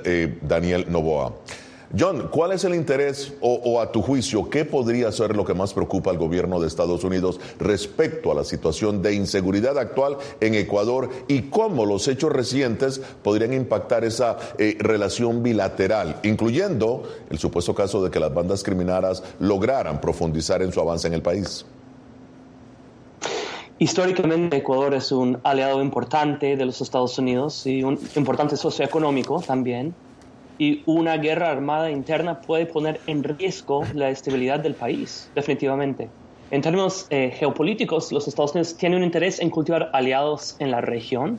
eh, 0.04 0.38
Daniel 0.40 0.86
Novoa. 0.88 1.34
John, 1.96 2.28
¿cuál 2.30 2.52
es 2.52 2.64
el 2.64 2.74
interés 2.74 3.32
o, 3.40 3.80
a 3.80 3.90
tu 3.90 4.02
juicio, 4.02 4.50
qué 4.50 4.66
podría 4.66 5.10
ser 5.10 5.34
lo 5.34 5.44
que 5.46 5.54
más 5.54 5.72
preocupa 5.72 6.10
al 6.10 6.18
gobierno 6.18 6.60
de 6.60 6.66
Estados 6.66 7.02
Unidos 7.02 7.40
respecto 7.58 8.30
a 8.30 8.34
la 8.34 8.44
situación 8.44 9.00
de 9.00 9.14
inseguridad 9.14 9.78
actual 9.78 10.18
en 10.40 10.54
Ecuador 10.54 11.08
y 11.28 11.42
cómo 11.42 11.86
los 11.86 12.06
hechos 12.06 12.30
recientes 12.30 13.00
podrían 13.22 13.54
impactar 13.54 14.04
esa 14.04 14.36
eh, 14.58 14.76
relación 14.78 15.42
bilateral, 15.42 16.20
incluyendo 16.24 17.04
el 17.30 17.38
supuesto 17.38 17.74
caso 17.74 18.04
de 18.04 18.10
que 18.10 18.20
las 18.20 18.34
bandas 18.34 18.62
criminales 18.62 19.22
lograran 19.38 19.98
profundizar 19.98 20.60
en 20.60 20.72
su 20.72 20.80
avance 20.80 21.08
en 21.08 21.14
el 21.14 21.22
país? 21.22 21.64
Históricamente 23.78 24.58
Ecuador 24.58 24.92
es 24.92 25.10
un 25.10 25.38
aliado 25.42 25.80
importante 25.80 26.54
de 26.56 26.66
los 26.66 26.82
Estados 26.82 27.16
Unidos 27.18 27.66
y 27.66 27.82
un 27.82 27.98
importante 28.14 28.58
socioeconómico 28.58 29.40
también 29.40 29.94
y 30.58 30.82
una 30.86 31.16
guerra 31.16 31.50
armada 31.50 31.90
interna 31.90 32.40
puede 32.40 32.66
poner 32.66 33.00
en 33.06 33.22
riesgo 33.22 33.84
la 33.94 34.10
estabilidad 34.10 34.60
del 34.60 34.74
país, 34.74 35.30
definitivamente. 35.34 36.08
En 36.50 36.62
términos 36.62 37.06
eh, 37.10 37.30
geopolíticos, 37.38 38.10
los 38.10 38.26
Estados 38.26 38.52
Unidos 38.52 38.76
tienen 38.76 38.98
un 38.98 39.04
interés 39.04 39.38
en 39.38 39.50
cultivar 39.50 39.90
aliados 39.92 40.56
en 40.58 40.70
la 40.70 40.80
región. 40.80 41.38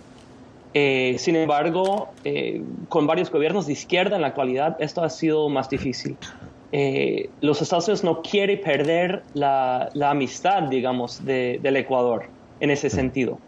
Eh, 0.75 1.15
sin 1.17 1.35
embargo, 1.35 2.09
eh, 2.23 2.61
con 2.89 3.07
varios 3.07 3.31
gobiernos 3.31 3.65
de 3.65 3.73
izquierda 3.73 4.15
en 4.15 4.21
la 4.21 4.27
actualidad, 4.27 4.77
esto 4.79 5.03
ha 5.03 5.09
sido 5.09 5.49
más 5.49 5.69
difícil. 5.69 6.15
los 7.41 7.61
Estados 7.61 7.87
Unidos 7.87 8.03
no 8.03 8.21
quieren 8.21 8.61
perder 8.61 9.23
la, 9.33 9.89
amistad, 10.03 10.63
digamos, 10.63 11.25
del 11.25 11.75
Ecuador 11.75 12.27
en 12.59 12.69
ese 12.69 12.91
sentido. 12.91 13.39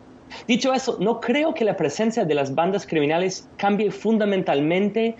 Dicho 0.47 0.73
eso, 0.73 0.97
no 0.99 1.19
creo 1.19 1.53
que 1.53 1.65
la 1.65 1.75
presencia 1.75 2.25
de 2.25 2.33
las 2.33 2.55
bandas 2.55 2.87
criminales 2.87 3.47
cambie 3.57 3.91
fundamentalmente 3.91 5.15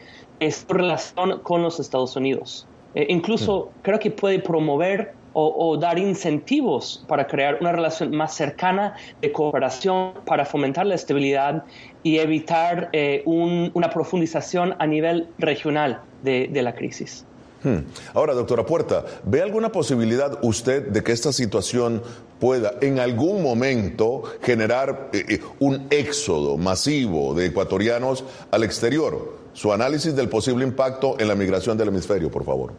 su 0.50 0.74
relación 0.74 1.40
con 1.40 1.62
los 1.62 1.80
Estados 1.80 2.16
Unidos. 2.16 2.68
Eh, 2.96 3.06
incluso 3.10 3.72
creo 3.84 4.00
que 4.00 4.12
puede 4.12 4.40
promover 4.40 5.14
o, 5.34 5.78
dar 5.78 5.98
incentivos 5.98 7.06
para 7.08 7.26
crear 7.26 7.58
una 7.62 7.72
relación 7.72 8.14
más 8.14 8.36
cercana 8.36 8.96
de 9.22 9.32
cooperación 9.32 10.14
para 10.26 10.44
fomentar 10.46 10.86
la 10.86 10.96
estabilidad 10.96 11.64
y 12.04 12.18
evitar 12.18 12.90
eh, 12.92 13.24
una 13.26 13.90
profundización 13.90 14.76
a 14.78 14.86
nivel 14.86 15.30
regional 15.38 16.02
de, 16.22 16.50
la 16.62 16.76
crisis. 16.76 17.26
Hmm. 17.64 17.78
Ahora, 18.14 18.34
doctora 18.34 18.66
Puerta, 18.66 19.06
¿ve 19.24 19.42
alguna 19.42 19.72
posibilidad 19.72 20.38
usted 20.42 20.88
de 20.88 21.02
que 21.02 21.14
esta 21.14 21.32
situación 21.32 22.02
pueda 22.40 22.74
en 22.82 23.00
algún 23.00 23.42
momento 23.42 24.24
generar 24.42 25.12
eh, 25.14 25.40
un 25.60 25.88
éxodo 25.92 26.58
masivo 26.58 27.34
de 27.36 27.46
ecuatorianos 27.46 28.26
al 28.52 28.64
exterior? 28.64 29.41
Su 29.54 29.72
análisis 29.74 30.16
del 30.16 30.30
posible 30.30 30.66
impacto 30.66 31.20
en 31.20 31.28
la 31.28 31.36
migración 31.36 31.78
del 31.78 31.90
hemisferio, 31.90 32.32
por 32.32 32.46
favor. 32.46 32.74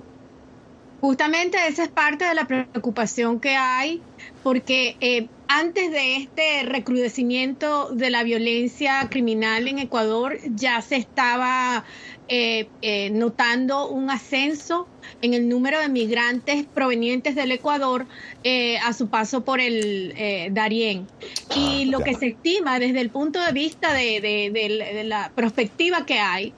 Justamente 1.03 1.59
esa 1.67 1.83
es 1.83 1.89
parte 1.89 2.25
de 2.25 2.33
la 2.33 2.47
preocupación 2.47 3.41
que 3.41 3.57
hay, 3.57 4.01
porque 4.45 4.97
eh, 5.01 5.27
antes 5.49 5.91
de 5.91 6.15
este 6.15 6.63
recrudecimiento 6.63 7.89
de 7.89 8.09
la 8.09 8.23
violencia 8.23 9.09
criminal 9.11 9.67
en 9.67 9.81
Ecuador 9.81 10.39
ya 10.55 10.81
se 10.81 10.95
estaba 10.95 11.85
eh, 12.29 12.69
eh, 12.83 13.11
notando 13.11 13.89
un 13.89 14.11
ascenso 14.11 14.87
en 15.23 15.35
el 15.35 15.49
número 15.49 15.81
de 15.81 15.89
migrantes 15.89 16.67
provenientes 16.73 17.35
del 17.35 17.51
Ecuador 17.51 18.07
a 18.85 18.93
su 18.93 19.09
paso 19.09 19.45
por 19.45 19.61
el 19.61 20.15
Darién. 20.53 21.09
Y 21.57 21.83
ah, 21.83 21.91
lo 21.91 21.99
que 22.05 22.15
se 22.15 22.29
estima 22.29 22.79
desde 22.79 23.01
el 23.01 23.11
punto 23.11 23.41
de 23.41 23.51
vista 23.51 23.93
de 23.93 25.03
la 25.05 25.33
perspectiva 25.35 26.07
que 26.07 26.21
hay, 26.21 26.55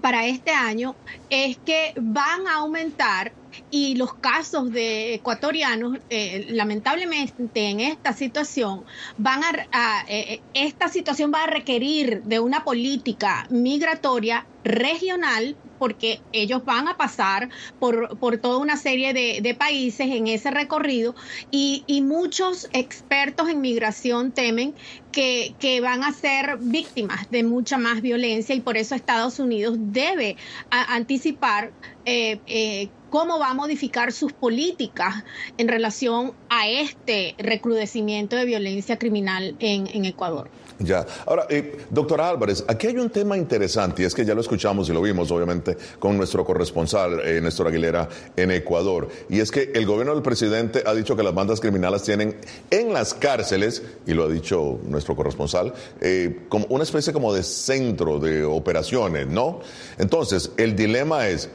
para 0.00 0.26
este 0.26 0.50
año 0.50 0.94
es 1.30 1.58
que 1.58 1.94
van 1.96 2.46
a 2.46 2.56
aumentar 2.56 3.32
y 3.70 3.96
los 3.96 4.14
casos 4.14 4.70
de 4.70 5.14
ecuatorianos, 5.14 5.98
eh, 6.10 6.46
lamentablemente 6.50 7.68
en 7.68 7.80
esta 7.80 8.12
situación, 8.12 8.84
van 9.16 9.40
a, 9.72 10.04
eh, 10.08 10.40
esta 10.54 10.88
situación 10.88 11.32
va 11.32 11.44
a 11.44 11.46
requerir 11.46 12.22
de 12.24 12.40
una 12.40 12.64
política 12.64 13.46
migratoria 13.50 14.46
regional 14.64 15.56
porque 15.78 16.20
ellos 16.32 16.64
van 16.64 16.88
a 16.88 16.96
pasar 16.96 17.48
por, 17.78 18.18
por 18.18 18.38
toda 18.38 18.58
una 18.58 18.76
serie 18.76 19.12
de, 19.12 19.54
países 19.58 20.08
en 20.08 20.26
ese 20.26 20.50
recorrido 20.50 21.14
y, 21.50 21.82
y, 21.86 22.02
muchos 22.02 22.68
expertos 22.72 23.48
en 23.48 23.60
migración 23.60 24.30
temen 24.30 24.74
que, 25.10 25.54
que, 25.58 25.80
van 25.80 26.04
a 26.04 26.12
ser 26.12 26.58
víctimas 26.60 27.30
de 27.30 27.42
mucha 27.42 27.78
más 27.78 28.02
violencia 28.02 28.54
y 28.54 28.60
por 28.60 28.76
eso 28.76 28.94
Estados 28.94 29.38
Unidos 29.38 29.76
debe 29.78 30.36
anticipar 30.70 31.72
eh, 32.04 32.40
eh, 32.46 32.88
cómo 33.10 33.38
va 33.38 33.50
a 33.50 33.54
modificar 33.54 34.12
sus 34.12 34.32
políticas 34.32 35.24
en 35.56 35.68
relación 35.68 36.32
a 36.48 36.68
este 36.68 37.34
recrudecimiento 37.38 38.36
de 38.36 38.44
violencia 38.44 38.98
criminal 38.98 39.56
en, 39.58 39.86
en 39.88 40.04
Ecuador. 40.04 40.50
Ya. 40.78 41.04
Ahora, 41.26 41.46
eh, 41.48 41.76
Álvarez, 42.18 42.64
aquí 42.68 42.86
hay 42.86 42.98
un 42.98 43.10
tema 43.10 43.36
interesante 43.36 44.02
y 44.02 44.04
es 44.04 44.14
que 44.14 44.24
ya 44.24 44.34
lo 44.34 44.40
escuchamos 44.40 44.88
y 44.88 44.92
lo 44.92 45.02
vimos, 45.02 45.30
obviamente, 45.30 45.76
con 45.98 46.16
nuestro 46.16 46.44
corresponsal, 46.44 47.20
eh, 47.24 47.40
Néstor 47.40 47.68
Aguilera, 47.68 48.08
en 48.36 48.52
Ecuador. 48.52 49.08
Y 49.28 49.40
es 49.40 49.50
que 49.50 49.72
el 49.74 49.86
gobierno 49.86 50.14
del 50.14 50.22
presidente 50.22 50.82
ha 50.86 50.94
dicho 50.94 51.16
que 51.16 51.22
las 51.22 51.34
bandas 51.34 51.60
criminales 51.60 52.02
tienen 52.02 52.36
en 52.70 52.92
las 52.92 53.14
cárceles, 53.14 53.82
y 54.06 54.14
lo 54.14 54.24
ha 54.24 54.28
dicho 54.28 54.78
nuestro 54.84 55.16
corresponsal, 55.16 55.72
eh, 56.00 56.42
como 56.48 56.66
una 56.68 56.84
especie 56.84 57.12
como 57.12 57.34
de 57.34 57.42
centro 57.42 58.20
de 58.20 58.44
operaciones, 58.44 59.26
¿no? 59.26 59.60
Entonces, 59.98 60.52
el 60.56 60.76
dilema 60.76 61.28
es, 61.28 61.50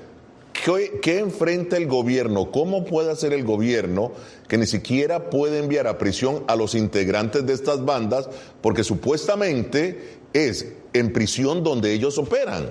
¿Qué, 0.53 1.19
enfrenta 1.19 1.77
el 1.77 1.87
gobierno? 1.87 2.51
¿Cómo 2.51 2.85
puede 2.85 3.11
hacer 3.11 3.33
el 3.33 3.43
gobierno 3.43 4.11
que 4.47 4.57
ni 4.57 4.65
siquiera 4.65 5.29
puede 5.29 5.59
enviar 5.59 5.87
a 5.87 5.97
prisión 5.97 6.43
a 6.47 6.55
los 6.55 6.75
integrantes 6.75 7.45
de 7.45 7.53
estas 7.53 7.83
bandas 7.83 8.29
porque 8.61 8.83
supuestamente 8.83 10.19
es 10.31 10.73
en 10.93 11.11
prisión 11.11 11.63
donde 11.63 11.91
ellos 11.91 12.17
operan? 12.17 12.69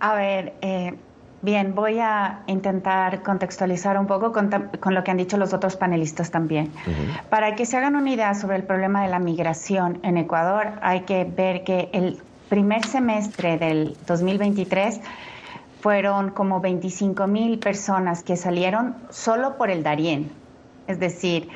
A 0.00 0.14
ver, 0.14 0.54
eh, 0.62 0.94
bien, 1.42 1.74
voy 1.74 1.98
a 1.98 2.42
intentar 2.46 3.22
contextualizar 3.22 3.98
un 3.98 4.06
poco 4.06 4.32
con, 4.32 4.70
lo 4.94 5.04
que 5.04 5.10
han 5.10 5.16
dicho 5.16 5.36
los 5.36 5.52
otros 5.52 5.76
panelistas 5.76 6.30
también. 6.30 6.70
Para 7.28 7.56
que 7.56 7.66
se 7.66 7.76
hagan 7.76 7.96
una 7.96 8.10
idea 8.10 8.34
sobre 8.34 8.56
el 8.56 8.62
problema 8.62 9.02
de 9.02 9.08
la 9.08 9.18
migración 9.18 9.98
en 10.04 10.16
Ecuador, 10.16 10.74
hay 10.80 11.00
que 11.00 11.24
ver 11.24 11.64
que 11.64 11.90
el 11.92 12.18
primer 12.48 12.86
semestre 12.86 13.58
del 13.58 13.96
2023 14.06 15.00
fueron 15.80 16.30
como 16.30 16.60
25 16.60 17.26
mil 17.26 17.58
personas 17.58 18.22
que 18.22 18.36
salieron 18.36 18.96
solo 19.10 19.56
por 19.56 19.70
el 19.70 19.82
Darién. 19.82 20.30
Es 20.86 20.98
decir, 20.98 21.48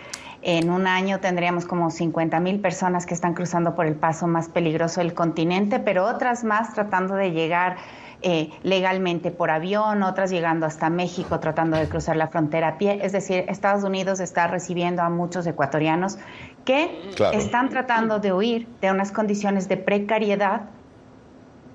en 0.43 0.71
un 0.71 0.87
año 0.87 1.21
tendríamos 1.21 1.65
como 1.65 1.91
50 1.91 2.41
mil 2.41 2.61
personas 2.61 3.07
que 3.07 3.15
están 3.15 3.35
cruzando 3.35 3.75
por 3.75 3.87
el 3.87 3.95
paso 3.95 4.27
más 4.27 4.49
peligroso 4.49 5.01
del 5.01 5.15
continente, 5.15 5.79
pero 5.79 6.05
otras 6.05 6.45
más 6.45 6.75
tratando 6.75 7.15
de 7.15 7.31
llegar 7.31 7.77
eh, 8.23 8.51
legalmente 8.63 9.33
por 9.33 9.51
avión, 9.51 10.03
otras 10.05 10.31
llegando 10.31 10.67
hasta 10.67 10.91
México 10.91 11.41
tratando 11.41 11.77
de 11.77 11.89
cruzar 11.89 12.17
la 12.17 12.29
frontera 12.29 12.69
a 12.69 12.79
pie. 12.79 13.01
Es 13.03 13.13
decir, 13.13 13.45
Estados 13.49 13.83
Unidos 13.83 14.21
está 14.21 14.47
recibiendo 14.47 15.03
a 15.03 15.09
muchos 15.09 15.45
ecuatorianos 15.47 16.19
que 16.65 17.01
están 17.33 17.69
tratando 17.69 18.21
de 18.21 18.33
huir 18.33 18.69
de 18.81 18.93
unas 18.93 19.11
condiciones 19.11 19.69
de 19.69 19.77
precariedad 19.77 20.63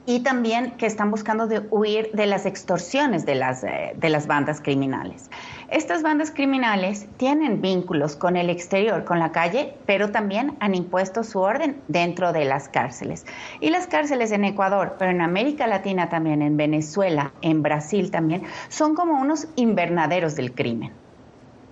y 0.07 0.21
también 0.21 0.71
que 0.77 0.85
están 0.85 1.11
buscando 1.11 1.47
de 1.47 1.67
huir 1.69 2.09
de 2.13 2.27
las 2.27 2.45
extorsiones 2.45 3.25
de 3.25 3.35
las, 3.35 3.65
eh, 3.65 3.93
de 3.97 4.09
las 4.09 4.25
bandas 4.25 4.61
criminales. 4.61 5.29
Estas 5.69 6.01
bandas 6.01 6.31
criminales 6.31 7.07
tienen 7.17 7.61
vínculos 7.61 8.15
con 8.15 8.37
el 8.37 8.49
exterior, 8.49 9.03
con 9.03 9.19
la 9.19 9.33
calle, 9.33 9.75
pero 9.85 10.09
también 10.09 10.55
han 10.61 10.75
impuesto 10.75 11.25
su 11.25 11.39
orden 11.39 11.81
dentro 11.89 12.31
de 12.31 12.45
las 12.45 12.69
cárceles. 12.69 13.25
Y 13.59 13.69
las 13.69 13.85
cárceles 13.85 14.31
en 14.31 14.45
Ecuador, 14.45 14.95
pero 14.97 15.11
en 15.11 15.19
América 15.19 15.67
Latina 15.67 16.07
también, 16.07 16.41
en 16.41 16.55
Venezuela, 16.55 17.33
en 17.41 17.61
Brasil 17.61 18.09
también, 18.09 18.43
son 18.69 18.95
como 18.95 19.19
unos 19.19 19.49
invernaderos 19.57 20.37
del 20.37 20.53
crimen. 20.53 20.93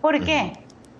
¿Por 0.01 0.19
qué? 0.25 0.51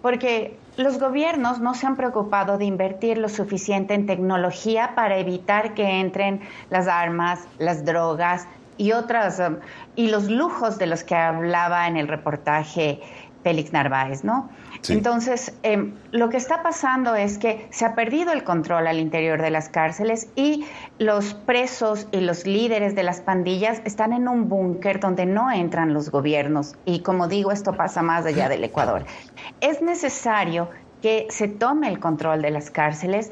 Porque 0.02 0.58
los 0.78 1.00
gobiernos 1.00 1.60
no 1.60 1.74
se 1.74 1.88
han 1.88 1.96
preocupado 1.96 2.58
de 2.58 2.66
invertir 2.66 3.18
lo 3.18 3.30
suficiente 3.30 3.94
en 3.94 4.06
tecnología 4.06 4.94
para 4.96 5.18
evitar 5.18 5.74
que 5.74 6.00
entren 6.00 6.42
las 6.70 6.88
armas, 6.88 7.48
las 7.60 7.86
drogas 7.86 8.48
y 8.78 8.92
otras 8.92 9.40
um, 9.40 9.58
y 9.96 10.10
los 10.10 10.30
lujos 10.30 10.78
de 10.78 10.88
los 10.88 11.04
que 11.04 11.16
hablaba 11.16 11.88
en 11.88 11.98
el 11.98 12.08
reportaje 12.08 13.00
Félix 13.44 13.72
Narváez, 13.72 14.24
¿no? 14.24 14.50
Entonces, 14.90 15.54
em, 15.64 15.94
lo 16.12 16.30
que 16.30 16.38
está 16.38 16.62
pasando 16.64 17.16
es 17.16 17.38
que 17.38 17.68
se 17.72 17.86
ha 17.86 17.96
perdido 17.96 18.32
el 18.32 18.44
control 18.44 18.88
al 18.88 19.00
interior 19.00 19.42
de 19.42 19.50
las 19.50 19.70
cárceles 19.70 20.30
y 20.36 20.66
los 21.00 21.34
presos 21.34 22.08
y 22.12 22.22
los 22.22 22.46
líderes 22.46 22.96
de 22.96 23.04
las 23.04 23.22
pandillas 23.22 23.82
están 23.86 24.14
en 24.14 24.28
un 24.28 24.50
búnker 24.50 25.00
donde 25.00 25.26
no 25.26 25.52
entran 25.52 25.94
los 25.94 26.12
gobiernos. 26.12 26.76
Y 26.86 27.00
como 27.00 27.28
digo, 27.28 27.52
esto 27.52 27.74
pasa 27.74 28.02
más 28.02 28.26
allá 28.26 28.50
del 28.50 28.64
Ecuador. 28.64 29.06
Es 29.62 29.82
necesario 29.82 30.70
que 31.02 31.28
se 31.30 31.48
tome 31.48 31.88
el 31.88 32.00
control 32.00 32.42
de 32.42 32.50
las 32.50 32.72
cárceles, 32.72 33.32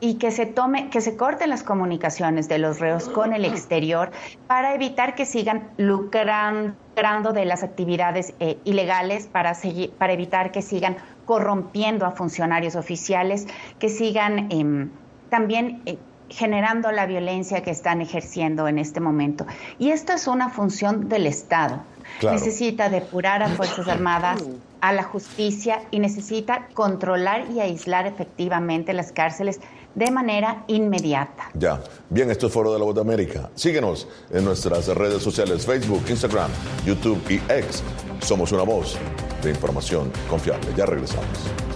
y 0.00 0.14
que 0.14 0.30
se 0.30 0.46
tome, 0.46 0.90
que 0.90 1.00
se 1.00 1.16
corten 1.16 1.50
las 1.50 1.62
comunicaciones 1.62 2.48
de 2.48 2.58
los 2.58 2.80
reos 2.80 3.08
con 3.08 3.32
el 3.32 3.44
exterior 3.44 4.10
para 4.46 4.74
evitar 4.74 5.14
que 5.14 5.24
sigan 5.24 5.70
lucrando 5.78 7.32
de 7.32 7.44
las 7.44 7.62
actividades 7.62 8.34
eh, 8.40 8.58
ilegales, 8.64 9.26
para, 9.26 9.54
seguir, 9.54 9.90
para 9.92 10.12
evitar 10.12 10.52
que 10.52 10.62
sigan 10.62 10.96
corrompiendo 11.24 12.06
a 12.06 12.12
funcionarios 12.12 12.76
oficiales, 12.76 13.46
que 13.78 13.88
sigan 13.88 14.50
em, 14.50 14.90
también 15.30 15.82
eh, 15.86 15.98
generando 16.28 16.90
la 16.92 17.06
violencia 17.06 17.62
que 17.62 17.70
están 17.70 18.00
ejerciendo 18.00 18.68
en 18.68 18.78
este 18.78 19.00
momento. 19.00 19.46
Y 19.78 19.90
esto 19.90 20.12
es 20.12 20.26
una 20.26 20.48
función 20.48 21.08
del 21.08 21.26
Estado. 21.26 21.82
Necesita 22.22 22.88
depurar 22.88 23.42
a 23.42 23.48
Fuerzas 23.48 23.88
Armadas, 23.88 24.42
a 24.80 24.92
la 24.92 25.02
justicia 25.02 25.82
y 25.90 25.98
necesita 25.98 26.68
controlar 26.74 27.50
y 27.50 27.60
aislar 27.60 28.06
efectivamente 28.06 28.92
las 28.92 29.12
cárceles 29.12 29.60
de 29.94 30.10
manera 30.10 30.64
inmediata. 30.66 31.50
Ya, 31.54 31.82
bien, 32.10 32.30
esto 32.30 32.46
es 32.46 32.52
Foro 32.52 32.72
de 32.72 32.78
la 32.78 32.84
Voz 32.84 32.94
de 32.94 33.00
América. 33.00 33.50
Síguenos 33.54 34.06
en 34.30 34.44
nuestras 34.44 34.86
redes 34.88 35.22
sociales, 35.22 35.64
Facebook, 35.64 36.02
Instagram, 36.08 36.50
YouTube 36.84 37.22
y 37.30 37.40
X. 37.50 37.82
Somos 38.20 38.52
una 38.52 38.62
voz 38.62 38.98
de 39.42 39.50
información 39.50 40.12
confiable. 40.28 40.68
Ya 40.76 40.86
regresamos. 40.86 41.75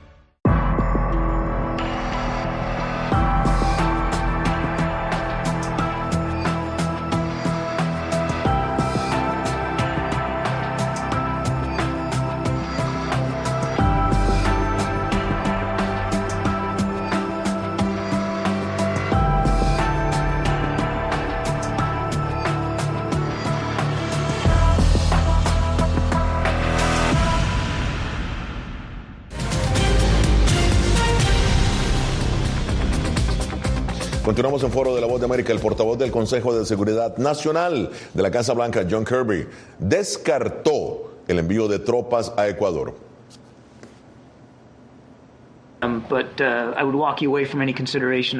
En 34.63 34.71
Foro 34.71 34.93
de 34.93 35.01
la 35.01 35.07
Voz 35.07 35.19
de 35.19 35.25
América. 35.25 35.51
El 35.53 35.59
portavoz 35.59 35.97
del 35.97 36.11
Consejo 36.11 36.53
de 36.53 36.65
Seguridad 36.67 37.17
Nacional 37.17 37.89
de 38.13 38.21
la 38.21 38.29
Casa 38.29 38.53
Blanca, 38.53 38.85
John 38.87 39.03
Kirby, 39.03 39.47
descartó 39.79 41.13
el 41.27 41.39
envío 41.39 41.67
de 41.67 41.79
tropas 41.79 42.31
a 42.37 42.47
Ecuador. 42.47 42.93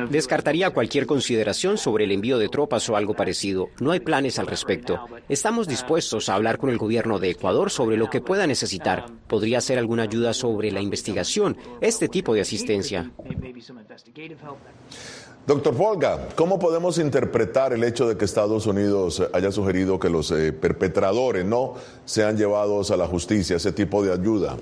Descartaría 0.09 0.69
cualquier 0.69 1.07
consideración 1.07 1.77
sobre 1.77 2.03
el 2.03 2.11
envío 2.11 2.37
de 2.37 2.49
tropas 2.49 2.87
o 2.89 2.95
algo 2.95 3.15
parecido. 3.15 3.69
No 3.79 3.91
hay 3.91 3.99
planes 3.99 4.37
al 4.37 4.47
respecto. 4.47 4.99
Estamos 5.27 5.67
dispuestos 5.67 6.29
a 6.29 6.35
hablar 6.35 6.59
con 6.59 6.69
el 6.69 6.77
gobierno 6.77 7.17
de 7.17 7.31
Ecuador 7.31 7.71
sobre 7.71 7.97
lo 7.97 8.09
que 8.09 8.21
pueda 8.21 8.45
necesitar. 8.45 9.05
Podría 9.27 9.59
ser 9.59 9.79
alguna 9.79 10.03
ayuda 10.03 10.33
sobre 10.33 10.71
la 10.71 10.81
investigación, 10.81 11.57
este 11.81 12.07
tipo 12.07 12.33
de 12.33 12.41
asistencia. 12.41 13.11
Doctor 15.47 15.75
Polga, 15.75 16.29
¿cómo 16.35 16.59
podemos 16.59 16.99
interpretar 16.99 17.73
el 17.73 17.83
hecho 17.83 18.07
de 18.07 18.15
que 18.15 18.25
Estados 18.25 18.67
Unidos 18.67 19.23
haya 19.33 19.51
sugerido 19.51 19.99
que 19.99 20.09
los 20.09 20.29
eh, 20.29 20.53
perpetradores 20.53 21.43
no 21.43 21.73
sean 22.05 22.37
llevados 22.37 22.91
a 22.91 22.97
la 22.97 23.07
justicia, 23.07 23.55
ese 23.55 23.71
tipo 23.71 24.03
de 24.03 24.13
ayuda? 24.13 24.57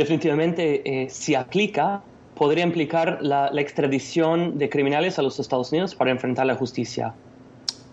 Definitivamente, 0.00 0.80
eh, 0.86 1.10
si 1.10 1.34
aplica, 1.34 2.00
podría 2.34 2.64
implicar 2.64 3.18
la, 3.20 3.50
extradición 3.60 4.56
de 4.56 4.70
criminales 4.70 5.18
a 5.18 5.22
los 5.22 5.38
Estados 5.38 5.72
Unidos 5.72 5.94
para 5.94 6.10
enfrentar 6.10 6.46
la 6.46 6.54
justicia. 6.54 7.12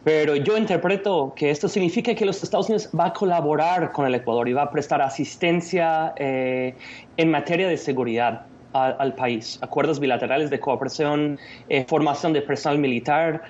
Pero 0.05 0.37
yo 0.37 0.57
interpreto 0.57 1.33
que 1.35 1.49
esto 1.49 1.67
significa 1.67 2.15
que 2.15 2.25
los 2.25 2.41
Estados 2.41 2.69
Unidos 2.69 2.89
va 2.97 3.07
a 3.07 3.13
colaborar 3.13 3.91
con 3.91 4.05
el 4.05 4.15
Ecuador 4.15 4.47
y 4.47 4.53
va 4.53 4.61
a 4.61 4.71
prestar 4.71 5.01
asistencia 5.01 6.13
eh, 6.15 6.75
en 7.17 7.29
materia 7.29 7.67
de 7.67 7.75
seguridad 7.75 8.45
al 8.71 9.13
país. 9.15 9.59
Acuerdos 9.61 9.99
bilaterales 9.99 10.49
de 10.49 10.61
cooperación, 10.61 11.37
eh, 11.67 11.83
formación 11.89 12.31
de 12.31 12.41
personal 12.41 12.79
militar, 12.79 13.41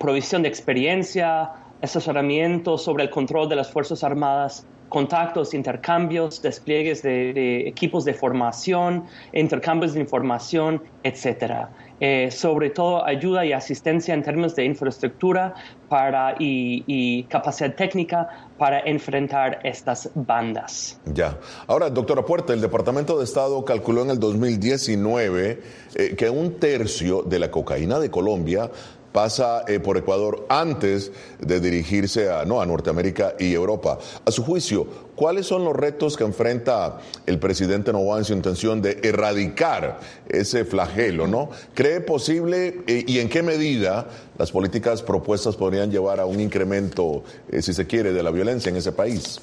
provisión 0.00 0.42
de 0.42 0.48
experiencia, 0.48 1.52
asesoramiento 1.80 2.76
sobre 2.76 3.04
el 3.04 3.10
control 3.10 3.48
de 3.48 3.54
las 3.54 3.70
Fuerzas 3.70 4.02
Armadas, 4.02 4.66
contactos, 4.90 5.54
intercambios, 5.54 6.42
despliegues 6.42 7.02
de, 7.02 7.66
equipos 7.66 8.04
de 8.04 8.12
formación, 8.12 9.04
intercambios 9.32 9.94
de 9.94 10.00
información, 10.00 10.82
etcétera. 11.02 11.70
Eh, 12.00 12.30
sobre 12.30 12.70
todo 12.70 13.04
ayuda 13.04 13.44
y 13.44 13.52
asistencia 13.52 14.14
en 14.14 14.22
términos 14.22 14.56
de 14.56 14.64
infraestructura 14.64 15.54
para, 15.88 16.34
y, 16.38 17.24
capacidad 17.24 17.74
técnica 17.74 18.48
para 18.58 18.80
enfrentar 18.80 19.60
estas 19.64 20.10
bandas. 20.14 20.98
Ya. 21.04 21.38
Ahora, 21.66 21.90
doctora 21.90 22.24
Puerta, 22.24 22.52
el 22.52 22.60
Departamento 22.60 23.18
de 23.18 23.24
Estado 23.24 23.64
calculó 23.64 24.02
en 24.02 24.10
el 24.10 24.18
2019 24.18 25.62
eh, 25.94 26.14
que 26.16 26.30
un 26.30 26.58
tercio 26.58 27.22
de 27.22 27.38
la 27.38 27.50
cocaína 27.50 27.98
de 27.98 28.10
Colombia 28.10 28.70
pasa 29.12 29.64
eh, 29.66 29.80
por 29.80 29.96
Ecuador 29.96 30.46
antes 30.48 31.10
de 31.40 31.60
dirigirse 31.60 32.30
a, 32.30 32.44
no, 32.44 32.60
a 32.60 32.66
Norteamérica 32.66 33.34
y 33.38 33.52
Europa. 33.52 33.98
A 34.24 34.30
su 34.30 34.44
juicio, 34.44 34.86
¿cuáles 35.16 35.46
son 35.46 35.64
los 35.64 35.74
retos 35.74 36.16
que 36.16 36.24
enfrenta 36.24 36.98
el 37.26 37.38
presidente 37.38 37.92
Novoa 37.92 38.18
en 38.18 38.24
su 38.24 38.32
intención 38.32 38.80
de 38.80 39.00
erradicar 39.02 40.00
ese 40.28 40.64
flagelo? 40.64 41.26
¿no? 41.26 41.50
¿Cree 41.74 42.00
posible 42.00 42.82
eh, 42.86 43.04
y 43.06 43.18
en 43.18 43.28
qué 43.28 43.42
medida 43.42 44.06
las 44.38 44.52
políticas 44.52 45.02
propuestas 45.02 45.56
podrían 45.56 45.90
llevar 45.90 46.20
a 46.20 46.26
un 46.26 46.40
incremento, 46.40 47.24
eh, 47.50 47.62
si 47.62 47.74
se 47.74 47.86
quiere, 47.86 48.12
de 48.12 48.22
la 48.22 48.30
violencia 48.30 48.70
en 48.70 48.76
ese 48.76 48.92
país? 48.92 49.40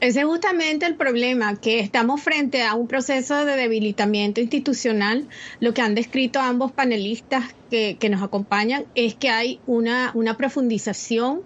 Ese 0.00 0.20
es 0.20 0.26
justamente 0.26 0.86
el 0.86 0.94
problema, 0.94 1.56
que 1.56 1.80
estamos 1.80 2.22
frente 2.22 2.62
a 2.62 2.74
un 2.74 2.86
proceso 2.86 3.44
de 3.44 3.56
debilitamiento 3.56 4.40
institucional. 4.40 5.28
Lo 5.58 5.74
que 5.74 5.82
han 5.82 5.96
descrito 5.96 6.38
ambos 6.38 6.70
panelistas 6.70 7.44
que, 7.68 7.96
que 7.98 8.08
nos 8.08 8.22
acompañan 8.22 8.86
es 8.94 9.16
que 9.16 9.30
hay 9.30 9.60
una, 9.66 10.12
una 10.14 10.36
profundización 10.36 11.42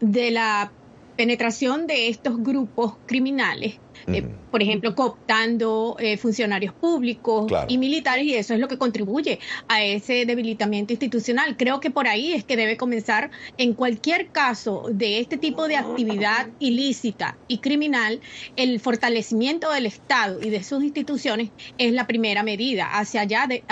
de 0.00 0.30
la 0.30 0.72
penetración 1.20 1.86
de 1.86 2.08
estos 2.08 2.42
grupos 2.42 2.94
criminales 3.04 3.78
eh, 4.06 4.26
por 4.50 4.62
ejemplo, 4.62 4.94
cooptando 4.94 5.96
eh, 5.98 6.16
funcionarios 6.16 6.74
públicos 6.74 7.52
y 7.68 7.78
militares, 7.78 8.24
y 8.24 8.34
eso 8.34 8.54
es 8.54 8.60
lo 8.60 8.68
que 8.68 8.78
contribuye 8.78 9.38
a 9.68 9.82
ese 9.82 10.26
debilitamiento 10.26 10.92
institucional. 10.92 11.56
Creo 11.56 11.80
que 11.80 11.90
por 11.90 12.08
ahí 12.08 12.32
es 12.32 12.44
que 12.44 12.56
debe 12.56 12.76
comenzar, 12.76 13.30
en 13.58 13.74
cualquier 13.74 14.28
caso 14.28 14.86
de 14.90 15.20
este 15.20 15.36
tipo 15.36 15.68
de 15.68 15.76
actividad 15.76 16.48
ilícita 16.58 17.36
y 17.46 17.58
criminal, 17.58 18.20
el 18.56 18.80
fortalecimiento 18.80 19.70
del 19.70 19.86
Estado 19.86 20.40
y 20.42 20.50
de 20.50 20.64
sus 20.64 20.82
instituciones 20.82 21.50
es 21.78 21.92
la 21.92 22.06
primera 22.06 22.42
medida. 22.42 22.88
Hacia 22.98 23.22
allá 23.22 23.46
de, 23.46 23.62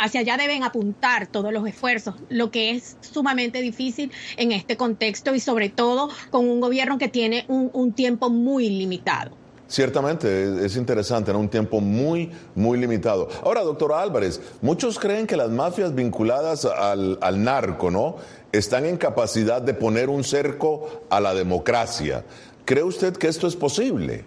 hacia 0.00 0.20
allá 0.20 0.36
deben 0.36 0.64
apuntar 0.64 1.26
todos 1.26 1.52
los 1.52 1.66
esfuerzos, 1.66 2.16
lo 2.28 2.50
que 2.50 2.72
es 2.72 2.96
sumamente 3.00 3.60
difícil 3.60 4.10
en 4.36 4.52
este 4.52 4.76
contexto 4.76 5.34
y 5.34 5.40
sobre 5.40 5.68
todo 5.68 6.10
con 6.30 6.48
un 6.48 6.60
gobierno 6.60 6.98
que 6.98 7.08
tiene 7.08 7.44
un 7.48 7.92
tiempo 7.92 8.30
muy 8.30 8.68
limitado. 8.68 9.40
Ciertamente, 9.70 10.66
es 10.66 10.74
interesante, 10.74 11.30
en 11.30 11.36
un 11.36 11.48
tiempo 11.48 11.80
muy, 11.80 12.32
muy 12.56 12.76
limitado. 12.76 13.28
Ahora, 13.44 13.60
doctora 13.60 14.02
Álvarez, 14.02 14.40
muchos 14.62 14.98
creen 14.98 15.28
que 15.28 15.36
las 15.36 15.50
mafias 15.50 15.94
vinculadas 15.94 16.64
al, 16.64 17.18
al 17.20 17.44
narco, 17.44 17.88
¿no? 17.88 18.16
Están 18.50 18.84
en 18.84 18.96
capacidad 18.96 19.62
de 19.62 19.72
poner 19.72 20.08
un 20.08 20.24
cerco 20.24 21.04
a 21.08 21.20
la 21.20 21.34
democracia. 21.34 22.24
¿Cree 22.64 22.82
usted 22.82 23.16
que 23.16 23.28
esto 23.28 23.46
es 23.46 23.54
posible? 23.54 24.24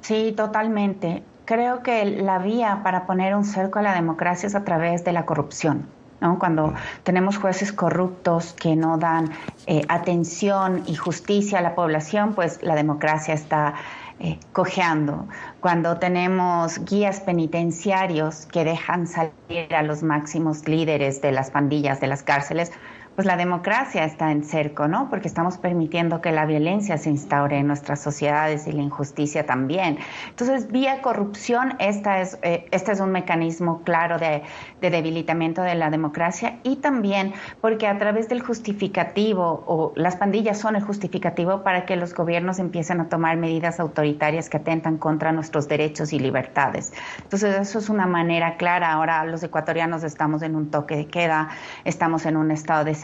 Sí, 0.00 0.32
totalmente. 0.34 1.22
Creo 1.48 1.82
que 1.82 2.04
la 2.04 2.38
vía 2.38 2.80
para 2.82 3.06
poner 3.06 3.34
un 3.34 3.42
cerco 3.42 3.78
a 3.78 3.82
la 3.82 3.94
democracia 3.94 4.46
es 4.46 4.54
a 4.54 4.64
través 4.64 5.02
de 5.04 5.12
la 5.12 5.24
corrupción. 5.24 5.88
¿no? 6.20 6.38
Cuando 6.38 6.74
tenemos 7.04 7.38
jueces 7.38 7.72
corruptos 7.72 8.52
que 8.52 8.76
no 8.76 8.98
dan 8.98 9.30
eh, 9.66 9.80
atención 9.88 10.82
y 10.86 10.94
justicia 10.94 11.60
a 11.60 11.62
la 11.62 11.74
población, 11.74 12.34
pues 12.34 12.62
la 12.62 12.74
democracia 12.74 13.32
está 13.32 13.76
eh, 14.20 14.38
cojeando. 14.52 15.26
Cuando 15.60 15.96
tenemos 15.96 16.84
guías 16.84 17.20
penitenciarios 17.20 18.44
que 18.44 18.64
dejan 18.64 19.06
salir 19.06 19.74
a 19.74 19.82
los 19.82 20.02
máximos 20.02 20.68
líderes 20.68 21.22
de 21.22 21.32
las 21.32 21.50
pandillas 21.50 21.98
de 21.98 22.08
las 22.08 22.22
cárceles, 22.22 22.72
pues 23.18 23.26
la 23.26 23.36
democracia 23.36 24.04
está 24.04 24.30
en 24.30 24.44
cerco, 24.44 24.86
¿no? 24.86 25.10
Porque 25.10 25.26
estamos 25.26 25.58
permitiendo 25.58 26.20
que 26.20 26.30
la 26.30 26.46
violencia 26.46 26.98
se 26.98 27.10
instaure 27.10 27.58
en 27.58 27.66
nuestras 27.66 28.00
sociedades 28.00 28.68
y 28.68 28.70
la 28.70 28.82
injusticia 28.82 29.44
también. 29.44 29.98
Entonces, 30.28 30.70
vía 30.70 31.02
corrupción, 31.02 31.74
esta 31.80 32.20
es, 32.20 32.38
eh, 32.42 32.66
este 32.70 32.92
es 32.92 33.00
un 33.00 33.10
mecanismo 33.10 33.82
claro 33.82 34.20
de, 34.20 34.44
debilitamiento 34.80 35.62
de 35.62 35.74
la 35.74 35.90
democracia 35.90 36.60
y 36.62 36.76
también 36.76 37.34
porque 37.60 37.88
a 37.88 37.98
través 37.98 38.28
del 38.28 38.40
justificativo, 38.40 39.64
o 39.66 39.92
las 39.96 40.14
pandillas 40.14 40.60
son 40.60 40.76
el 40.76 40.84
justificativo 40.84 41.64
para 41.64 41.86
que 41.86 41.96
los 41.96 42.14
gobiernos 42.14 42.60
empiecen 42.60 43.00
a 43.00 43.08
tomar 43.08 43.36
medidas 43.36 43.80
autoritarias 43.80 44.48
que 44.48 44.58
atentan 44.58 44.96
contra 44.96 45.32
nuestros 45.32 45.66
derechos 45.66 46.12
y 46.12 46.20
libertades. 46.20 46.92
Entonces, 47.24 47.58
eso 47.58 47.80
es 47.80 47.88
una 47.88 48.06
manera 48.06 48.56
clara. 48.56 48.92
Ahora 48.92 49.24
los 49.24 49.42
ecuatorianos 49.42 50.04
estamos 50.04 50.42
en 50.42 50.54
un 50.54 50.70
toque 50.70 50.94
de 50.94 51.06
queda, 51.08 51.48
estamos 51.84 52.24
en 52.24 52.36
un 52.36 52.52
estado 52.52 52.84
de 52.84 52.94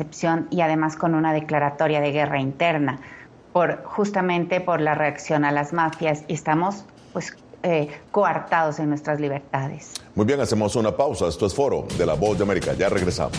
y 0.50 0.60
además 0.60 0.96
con 0.96 1.14
una 1.14 1.32
declaratoria 1.32 2.00
de 2.00 2.12
guerra 2.12 2.40
interna, 2.40 3.00
por, 3.52 3.84
justamente 3.84 4.60
por 4.60 4.80
la 4.80 4.94
reacción 4.94 5.44
a 5.44 5.52
las 5.52 5.72
mafias 5.72 6.24
y 6.28 6.34
estamos 6.34 6.84
pues 7.12 7.36
eh, 7.62 7.88
coartados 8.10 8.78
en 8.78 8.88
nuestras 8.88 9.20
libertades. 9.20 9.92
Muy 10.14 10.26
bien, 10.26 10.40
hacemos 10.40 10.76
una 10.76 10.96
pausa. 10.96 11.28
Esto 11.28 11.46
es 11.46 11.54
Foro 11.54 11.86
de 11.96 12.04
la 12.04 12.14
Voz 12.14 12.36
de 12.36 12.44
América. 12.44 12.74
Ya 12.74 12.88
regresamos. 12.88 13.38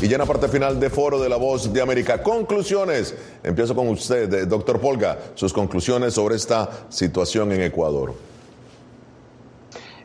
Y 0.00 0.06
ya 0.06 0.14
en 0.14 0.20
la 0.20 0.26
parte 0.26 0.46
final 0.46 0.78
de 0.78 0.90
Foro 0.90 1.18
de 1.18 1.28
la 1.28 1.36
Voz 1.36 1.72
de 1.72 1.82
América, 1.82 2.22
conclusiones. 2.22 3.16
Empiezo 3.42 3.74
con 3.74 3.88
usted, 3.88 4.32
eh, 4.32 4.46
doctor 4.46 4.80
Polga, 4.80 5.18
sus 5.34 5.52
conclusiones 5.52 6.14
sobre 6.14 6.36
esta 6.36 6.70
situación 6.88 7.50
en 7.50 7.62
Ecuador. 7.62 8.14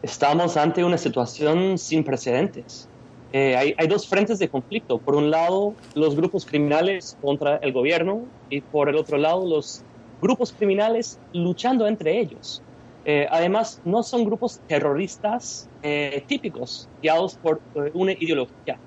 Estamos 0.02 0.58
ante 0.58 0.84
una 0.84 0.98
situación 0.98 1.78
sin 1.78 2.04
precedentes. 2.04 2.88
Eh, 3.34 3.56
hay, 3.56 3.88
dos 3.88 4.08
frentes 4.08 4.40
de 4.40 4.50
conflicto. 4.50 4.98
Por 4.98 5.14
un 5.14 5.30
lado, 5.30 5.76
los 5.94 6.16
grupos 6.16 6.44
criminales 6.44 7.16
contra 7.22 7.58
el 7.58 7.72
gobierno 7.72 8.24
y 8.50 8.62
por 8.62 8.90
el 8.90 8.96
otro 8.96 9.20
lado, 9.20 9.46
los 9.46 9.84
grupos 10.24 10.54
criminales 10.58 11.20
luchando 11.34 11.86
entre 11.86 12.20
ellos. 12.20 12.64
Eh, 13.06 13.28
además, 13.30 13.80
no 13.86 14.02
son 14.02 14.26
grupos 14.26 14.60
terroristas 14.68 15.70
típicos, 16.28 16.88
guiados 17.02 17.36
por 17.36 17.60
una 17.94 18.14
ideología 18.14 18.80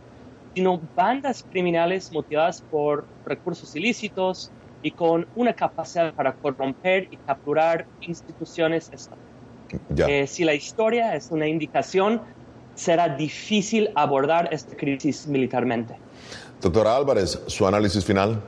sino 0.57 0.81
bandas 0.97 1.45
criminales 1.51 2.11
motivadas 2.11 2.63
por 2.63 3.05
recursos 3.27 3.77
ilícitos 3.77 4.51
y 4.83 4.91
con 4.91 5.27
una 5.37 5.53
capacidad 5.53 6.15
para 6.15 6.33
corromper 6.33 7.09
y 7.11 7.19
capturar 7.19 7.85
instituciones 8.01 8.91
eh, 9.99 10.27
si 10.27 10.45
la 10.45 10.55
historia 10.55 11.15
es 11.15 11.31
una 11.31 11.47
indicación, 11.47 12.23
será 12.75 13.07
difícil 13.07 13.91
abordar 13.97 14.49
esta 14.51 14.75
crisis 14.77 15.27
militarmente. 15.27 15.95
Doctora 16.63 16.97
Álvarez, 16.97 17.39
su 17.49 17.67
análisis 17.67 18.03
final. 18.03 18.41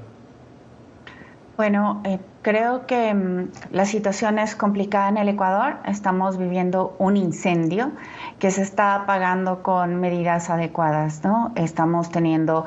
Bueno, 1.59 2.01
eh, 2.05 2.21
creo 2.41 2.87
que 2.87 3.13
mm, 3.13 3.51
la 3.73 3.85
situación 3.85 4.39
es 4.39 4.55
complicada 4.55 5.09
en 5.09 5.19
el 5.19 5.29
Ecuador. 5.29 5.77
Estamos 5.87 6.39
viviendo 6.39 6.95
un 6.99 7.17
incendio 7.17 7.91
que 8.39 8.51
se 8.51 8.63
está 8.63 8.95
apagando 8.95 9.63
con 9.63 9.97
medidas 9.97 10.51
adecuadas, 10.51 11.25
¿no? 11.25 11.53
Estamos 11.57 12.11
teniendo 12.11 12.67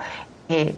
eh, 0.53 0.75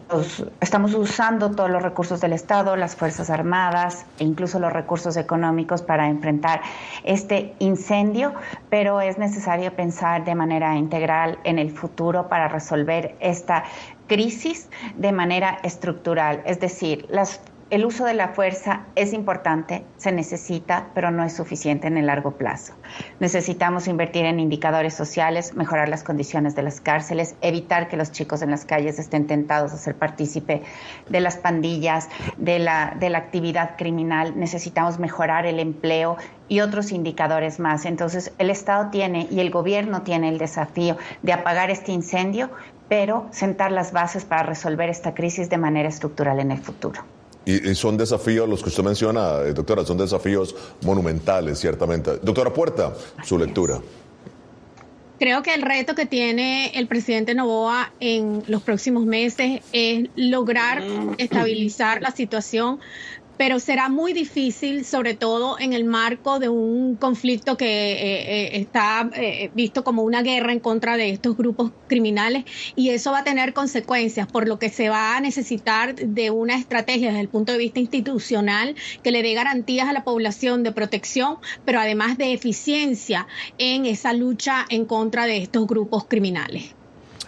estamos 0.62 0.94
usando 0.94 1.50
todos 1.50 1.68
los 1.68 1.82
recursos 1.82 2.22
del 2.22 2.34
Estado, 2.34 2.76
las 2.76 2.96
Fuerzas 2.96 3.32
Armadas 3.32 4.06
e 4.20 4.24
incluso 4.24 4.60
los 4.60 4.72
recursos 4.72 5.18
económicos 5.18 5.82
para 5.82 6.08
enfrentar 6.10 6.62
este 7.04 7.56
incendio, 7.58 8.36
pero 8.70 9.02
es 9.02 9.18
necesario 9.18 9.76
pensar 9.76 10.26
de 10.26 10.36
manera 10.36 10.76
integral 10.76 11.40
en 11.44 11.58
el 11.58 11.72
futuro 11.72 12.28
para 12.30 12.50
resolver 12.50 13.16
esta 13.20 13.64
crisis 14.06 14.70
de 14.96 15.12
manera 15.12 15.58
estructural. 15.64 16.44
Es 16.46 16.60
decir, 16.60 17.08
las 17.10 17.42
el 17.74 17.86
uso 17.86 18.06
de 18.06 18.14
la 18.14 18.28
fuerza 18.28 18.82
es 18.96 19.14
importante, 19.14 19.84
se 19.98 20.12
necesita, 20.12 20.90
pero 20.94 21.10
no 21.10 21.24
es 21.24 21.34
suficiente 21.34 21.88
en 21.88 21.98
el 21.98 22.06
largo 22.06 22.34
plazo. 22.38 22.76
Necesitamos 23.20 23.88
invertir 23.88 24.26
en 24.26 24.40
indicadores 24.40 24.94
sociales, 24.94 25.56
mejorar 25.56 25.90
las 25.90 26.04
condiciones 26.04 26.56
de 26.56 26.62
las 26.62 26.82
cárceles, 26.82 27.34
evitar 27.42 27.88
que 27.88 27.98
los 27.98 28.12
chicos 28.12 28.44
en 28.44 28.52
las 28.52 28.66
calles 28.66 29.00
estén 29.00 29.26
tentados 29.26 29.74
a 29.74 29.78
ser 29.78 29.96
partícipe 29.96 30.62
de 31.10 31.20
las 31.20 31.38
pandillas, 31.38 32.10
de 32.38 32.60
la, 32.60 32.96
de 33.00 33.10
la 33.10 33.18
actividad 33.18 33.76
criminal. 33.76 34.34
Necesitamos 34.38 35.00
mejorar 35.00 35.48
el 35.48 35.60
empleo 35.60 36.18
y 36.48 36.60
otros 36.60 36.92
indicadores 36.92 37.60
más. 37.60 37.86
Entonces, 37.86 38.34
el 38.38 38.52
Estado 38.52 38.92
tiene 38.92 39.28
y 39.32 39.40
el 39.40 39.50
gobierno 39.50 40.04
tiene 40.04 40.30
el 40.30 40.38
desafío 40.38 40.96
de 41.24 41.34
apagar 41.34 41.72
este 41.72 41.92
incendio, 41.92 42.52
pero 42.88 43.26
sentar 43.32 43.72
las 43.72 43.94
bases 43.94 44.26
para 44.26 44.44
resolver 44.44 44.90
esta 44.90 45.16
crisis 45.16 45.50
de 45.50 45.58
manera 45.58 45.90
estructural 45.90 46.40
en 46.40 46.52
el 46.52 46.60
futuro. 46.60 47.02
Y, 47.46 47.76
son 47.76 47.98
desafíos, 47.98 48.48
los 48.48 48.64
que 48.64 48.70
usted 48.70 48.84
menciona, 48.84 49.42
eh, 49.42 49.54
doctora, 49.54 49.86
son 49.86 49.98
desafíos 49.98 50.56
monumentales, 50.82 51.60
ciertamente. 51.60 52.18
Doctora 52.22 52.54
Puerta, 52.54 52.94
su 53.24 53.38
lectura. 53.38 53.82
Creo 55.20 55.44
que 55.44 55.54
el 55.54 55.62
reto 55.62 55.94
que 55.96 56.06
tiene 56.06 56.72
el 56.76 56.88
presidente 56.88 57.36
Novoa 57.36 57.92
en 58.00 58.44
los 58.48 58.62
próximos 58.62 59.06
meses 59.06 59.62
es 59.72 60.10
lograr 60.16 60.84
estabilizar 61.18 62.02
la 62.02 62.12
situación 62.12 62.80
pero 63.38 63.60
será 63.60 63.90
muy 63.90 64.14
difícil, 64.14 64.86
sobre 64.86 65.14
todo 65.14 65.60
en 65.60 65.74
el 65.74 65.84
marco 65.84 66.40
de 66.40 66.50
un 66.50 66.96
conflicto 66.96 67.58
que 67.58 67.66
eh, 67.66 67.96
eh, 67.96 68.50
está 68.60 69.10
eh, 69.16 69.52
visto 69.54 69.84
como 69.84 70.04
una 70.04 70.22
guerra 70.22 70.52
en 70.52 70.60
contra 70.60 70.98
de 70.98 71.10
estos 71.10 71.36
grupos 71.36 71.72
criminales 71.88 72.46
y 72.76 72.90
eso 72.90 73.12
va 73.12 73.20
a 73.20 73.24
tener 73.24 73.54
consecuencias, 73.54 74.28
por 74.28 74.48
lo 74.48 74.60
que 74.60 74.70
se 74.70 74.90
va 74.90 75.18
a 75.18 75.22
necesitar 75.22 75.96
de 75.96 76.32
una 76.32 76.56
estrategia 76.56 77.10
desde 77.10 77.22
el 77.22 77.30
punto 77.30 77.52
de 77.52 77.58
vista 77.58 77.80
institucional 77.80 78.76
que 79.04 79.12
le 79.12 79.24
dé 79.24 79.34
garantías 79.34 79.88
a 79.88 79.94
la 79.94 80.04
población 80.04 80.64
de 80.64 80.72
protección, 80.72 81.38
pero 81.66 81.80
además 81.80 82.18
de 82.18 82.34
eficiencia 82.34 83.28
en 83.58 83.86
esa 83.86 84.14
lucha 84.14 84.66
en 84.70 84.86
contra 84.86 85.26
de 85.26 85.38
estos 85.38 85.68
grupos 85.68 86.06
criminales. 86.06 86.76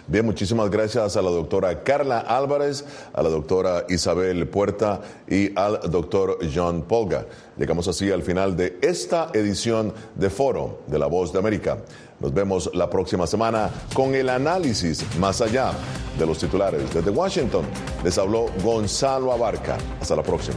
Bien, 0.08 0.24
muchísimas 0.24 0.70
gracias 0.70 1.16
a 1.16 1.22
la 1.22 1.30
doctora 1.30 1.82
Carla 1.82 2.20
Álvarez, 2.20 2.84
a 3.12 3.24
la 3.24 3.28
doctora 3.28 3.86
Isabel 3.88 4.46
Puerta 4.48 5.00
y 5.28 5.50
al 5.58 5.80
doctor 5.90 6.38
John 6.54 6.82
Polga. 6.82 7.26
Llegamos 7.56 7.88
así 7.88 8.12
al 8.12 8.22
final 8.22 8.56
de 8.56 8.78
esta 8.82 9.30
edición 9.32 9.92
de 10.14 10.30
Foro 10.30 10.82
de 10.86 11.00
la 11.00 11.06
Voz 11.06 11.32
de 11.32 11.40
América. 11.40 11.78
Nos 12.20 12.32
vemos 12.32 12.70
la 12.72 12.88
próxima 12.88 13.26
semana 13.26 13.68
con 13.94 14.14
el 14.14 14.28
análisis 14.28 15.04
más 15.18 15.40
allá 15.40 15.72
de 16.16 16.24
los 16.24 16.38
titulares. 16.38 16.94
Desde 16.94 17.10
Washington 17.10 17.64
les 18.04 18.16
habló 18.16 18.46
Gonzalo 18.62 19.32
Abarca. 19.32 19.76
Hasta 20.00 20.14
la 20.14 20.22
próxima. 20.22 20.56